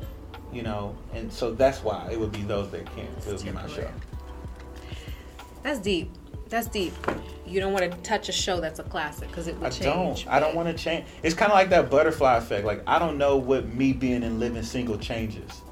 you 0.52 0.62
know. 0.62 0.96
And 1.14 1.32
so 1.32 1.52
that's 1.52 1.82
why 1.82 2.08
it 2.10 2.20
would 2.20 2.32
be 2.32 2.42
those 2.42 2.70
that 2.70 2.86
can't. 2.94 3.08
It 3.18 3.26
would 3.26 3.44
be 3.44 3.50
my 3.50 3.66
show. 3.66 3.90
That's 5.62 5.80
deep. 5.80 6.12
That's 6.48 6.68
deep. 6.68 6.92
You 7.44 7.58
don't 7.58 7.72
want 7.72 7.90
to 7.90 7.98
touch 8.02 8.28
a 8.28 8.32
show 8.32 8.60
that's 8.60 8.78
a 8.78 8.84
classic 8.84 9.28
because 9.28 9.48
it 9.48 9.58
will 9.58 9.70
change. 9.70 9.86
I 9.86 9.92
change. 9.92 10.24
don't. 10.24 10.34
I 10.34 10.38
don't 10.38 10.54
want 10.54 10.68
to 10.68 10.74
change. 10.74 11.06
It's 11.24 11.34
kind 11.34 11.50
of 11.50 11.56
like 11.56 11.70
that 11.70 11.90
butterfly 11.90 12.36
effect. 12.36 12.64
Like 12.64 12.82
I 12.86 13.00
don't 13.00 13.18
know 13.18 13.36
what 13.36 13.66
me 13.74 13.92
being 13.92 14.22
in 14.22 14.38
living 14.38 14.62
single 14.62 14.98
changes. 14.98 15.62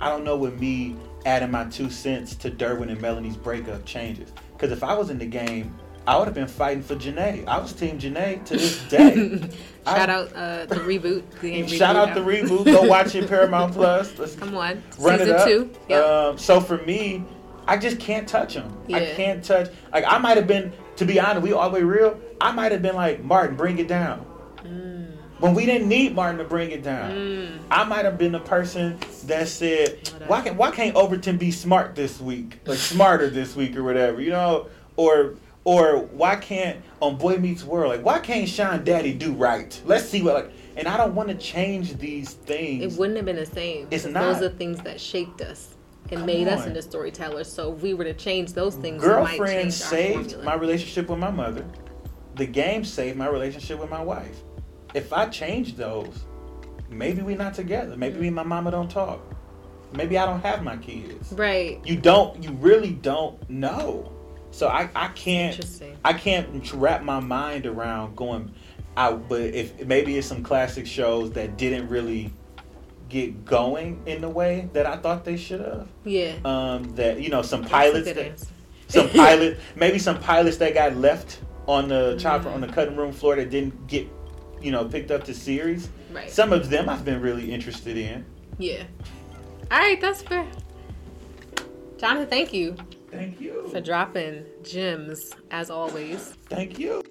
I 0.00 0.08
don't 0.08 0.24
know 0.24 0.36
what 0.36 0.58
me 0.58 0.96
adding 1.26 1.50
my 1.50 1.64
two 1.64 1.90
cents 1.90 2.34
to 2.36 2.50
Derwin 2.50 2.90
and 2.90 3.00
Melanie's 3.00 3.36
breakup 3.36 3.84
changes. 3.84 4.32
Because 4.52 4.72
if 4.72 4.82
I 4.82 4.94
was 4.94 5.10
in 5.10 5.18
the 5.18 5.26
game, 5.26 5.76
I 6.06 6.16
would 6.16 6.26
have 6.26 6.34
been 6.34 6.48
fighting 6.48 6.82
for 6.82 6.94
Janay. 6.94 7.46
I 7.46 7.58
was 7.58 7.72
Team 7.72 7.98
Janay 7.98 8.44
to 8.46 8.56
this 8.56 8.82
day. 8.88 9.38
shout 9.84 10.08
I, 10.08 10.14
out 10.14 10.32
uh, 10.34 10.66
the 10.66 10.76
reboot. 10.76 11.22
The 11.40 11.66
shout 11.66 11.96
reboot 11.96 12.08
out 12.08 12.14
the 12.14 12.20
reboot. 12.20 12.64
Go 12.64 12.82
watch 12.82 13.14
it 13.14 13.28
Paramount 13.28 13.74
Plus. 13.74 14.18
Let's 14.18 14.34
Come 14.34 14.56
on, 14.56 14.82
run 14.98 15.18
Season 15.18 15.34
it 15.34 15.40
up. 15.40 15.48
Two. 15.48 15.70
Yep. 15.88 16.04
Um, 16.04 16.38
so 16.38 16.60
for 16.60 16.78
me, 16.78 17.24
I 17.66 17.76
just 17.76 18.00
can't 18.00 18.26
touch 18.26 18.54
them. 18.54 18.74
Yeah. 18.86 18.98
I 18.98 19.06
can't 19.14 19.44
touch. 19.44 19.70
Like 19.92 20.04
I 20.06 20.16
might 20.18 20.38
have 20.38 20.46
been, 20.46 20.72
to 20.96 21.04
be 21.04 21.20
honest, 21.20 21.42
we 21.42 21.52
all 21.52 21.68
the 21.68 21.74
way 21.74 21.82
real. 21.82 22.18
I 22.40 22.52
might 22.52 22.72
have 22.72 22.80
been 22.80 22.94
like 22.94 23.22
Martin, 23.22 23.56
bring 23.56 23.78
it 23.78 23.88
down. 23.88 24.24
Mm 24.62 24.87
when 25.38 25.54
we 25.54 25.66
didn't 25.66 25.88
need 25.88 26.14
Martin 26.14 26.38
to 26.38 26.44
bring 26.44 26.70
it 26.70 26.82
down. 26.82 27.12
Mm. 27.12 27.58
I 27.70 27.84
might 27.84 28.04
have 28.04 28.18
been 28.18 28.32
the 28.32 28.40
person 28.40 28.98
that 29.24 29.48
said, 29.48 30.10
"Why 30.26 30.42
can 30.42 30.56
why 30.56 30.70
can't 30.70 30.94
Overton 30.96 31.36
be 31.36 31.50
smart 31.50 31.94
this 31.94 32.20
week, 32.20 32.60
like 32.66 32.78
smarter 32.78 33.30
this 33.30 33.54
week 33.54 33.76
or 33.76 33.84
whatever?" 33.84 34.20
You 34.20 34.30
know, 34.30 34.66
or 34.96 35.34
or 35.64 35.98
why 35.98 36.36
can't 36.36 36.80
on 37.00 37.16
Boy 37.16 37.36
Meets 37.36 37.64
World, 37.64 37.90
like 37.90 38.04
why 38.04 38.18
can't 38.18 38.48
Shawn 38.48 38.84
Daddy 38.84 39.12
do 39.12 39.32
right? 39.32 39.80
Let's 39.84 40.08
see 40.08 40.22
what 40.22 40.34
like. 40.34 40.50
And 40.76 40.86
I 40.86 40.96
don't 40.96 41.16
want 41.16 41.28
to 41.28 41.34
change 41.34 41.98
these 41.98 42.34
things. 42.34 42.94
It 42.94 42.98
wouldn't 42.98 43.16
have 43.16 43.26
been 43.26 43.36
the 43.36 43.46
same. 43.46 43.88
It's 43.90 44.04
not. 44.04 44.34
Those 44.34 44.42
are 44.42 44.54
things 44.54 44.80
that 44.82 45.00
shaped 45.00 45.40
us 45.40 45.74
and 46.10 46.18
Come 46.20 46.26
made 46.26 46.46
on. 46.46 46.54
us 46.54 46.66
into 46.66 46.80
storytellers. 46.82 47.50
So 47.50 47.74
if 47.74 47.82
we 47.82 47.94
were 47.94 48.04
to 48.04 48.14
change 48.14 48.52
those 48.52 48.76
things, 48.76 49.02
girlfriend 49.02 49.74
saved 49.74 50.42
my 50.44 50.54
relationship 50.54 51.08
with 51.08 51.18
my 51.18 51.30
mother. 51.30 51.64
The 52.36 52.46
game 52.46 52.84
saved 52.84 53.16
my 53.16 53.28
relationship 53.28 53.80
with 53.80 53.90
my 53.90 54.00
wife 54.00 54.40
if 54.94 55.12
I 55.12 55.26
change 55.26 55.76
those, 55.76 56.24
maybe 56.88 57.22
we're 57.22 57.36
not 57.36 57.54
together. 57.54 57.96
Maybe 57.96 58.18
me 58.18 58.26
and 58.28 58.36
my 58.36 58.42
mama 58.42 58.70
don't 58.70 58.90
talk. 58.90 59.20
Maybe 59.94 60.18
I 60.18 60.26
don't 60.26 60.40
have 60.40 60.62
my 60.62 60.76
kids. 60.76 61.32
Right. 61.32 61.80
You 61.84 61.96
don't. 61.96 62.42
You 62.42 62.52
really 62.52 62.92
don't 62.92 63.48
know. 63.48 64.12
So 64.50 64.68
I, 64.68 64.88
I 64.94 65.08
can't. 65.08 65.58
I 66.04 66.12
can't 66.12 66.72
wrap 66.74 67.02
my 67.02 67.20
mind 67.20 67.66
around 67.66 68.16
going 68.16 68.52
out. 68.96 69.28
But 69.28 69.42
if 69.54 69.86
maybe 69.86 70.16
it's 70.16 70.26
some 70.26 70.42
classic 70.42 70.86
shows 70.86 71.32
that 71.32 71.56
didn't 71.56 71.88
really 71.88 72.32
get 73.08 73.46
going 73.46 74.02
in 74.04 74.20
the 74.20 74.28
way 74.28 74.68
that 74.74 74.84
I 74.84 74.96
thought 74.96 75.24
they 75.24 75.36
should 75.36 75.60
have. 75.60 75.88
Yeah. 76.04 76.34
Um. 76.44 76.84
That 76.96 77.20
you 77.20 77.30
know 77.30 77.42
some 77.42 77.64
pilots 77.64 78.12
that. 78.12 78.44
Some 78.88 79.08
pilot, 79.10 79.58
maybe 79.76 79.98
some 79.98 80.18
pilots 80.18 80.56
that 80.58 80.72
got 80.72 80.96
left 80.96 81.40
on 81.66 81.88
the 81.88 82.16
chopper 82.18 82.48
on 82.48 82.62
the 82.62 82.68
cutting 82.68 82.96
room 82.96 83.12
floor 83.12 83.36
that 83.36 83.50
didn't 83.50 83.86
get 83.86 84.08
you 84.60 84.70
know, 84.70 84.84
picked 84.84 85.10
up 85.10 85.24
the 85.24 85.34
series. 85.34 85.88
Right. 86.12 86.30
Some 86.30 86.52
of 86.52 86.70
them 86.70 86.88
I've 86.88 87.04
been 87.04 87.20
really 87.20 87.52
interested 87.52 87.96
in. 87.96 88.24
Yeah. 88.58 88.84
All 89.70 89.78
right, 89.78 90.00
that's 90.00 90.22
fair. 90.22 90.46
Johnathon, 91.96 92.28
thank 92.28 92.52
you. 92.52 92.76
Thank 93.10 93.40
you. 93.40 93.68
For 93.70 93.80
dropping 93.80 94.44
gems 94.62 95.32
as 95.50 95.70
always. 95.70 96.34
Thank 96.48 96.78
you. 96.78 97.02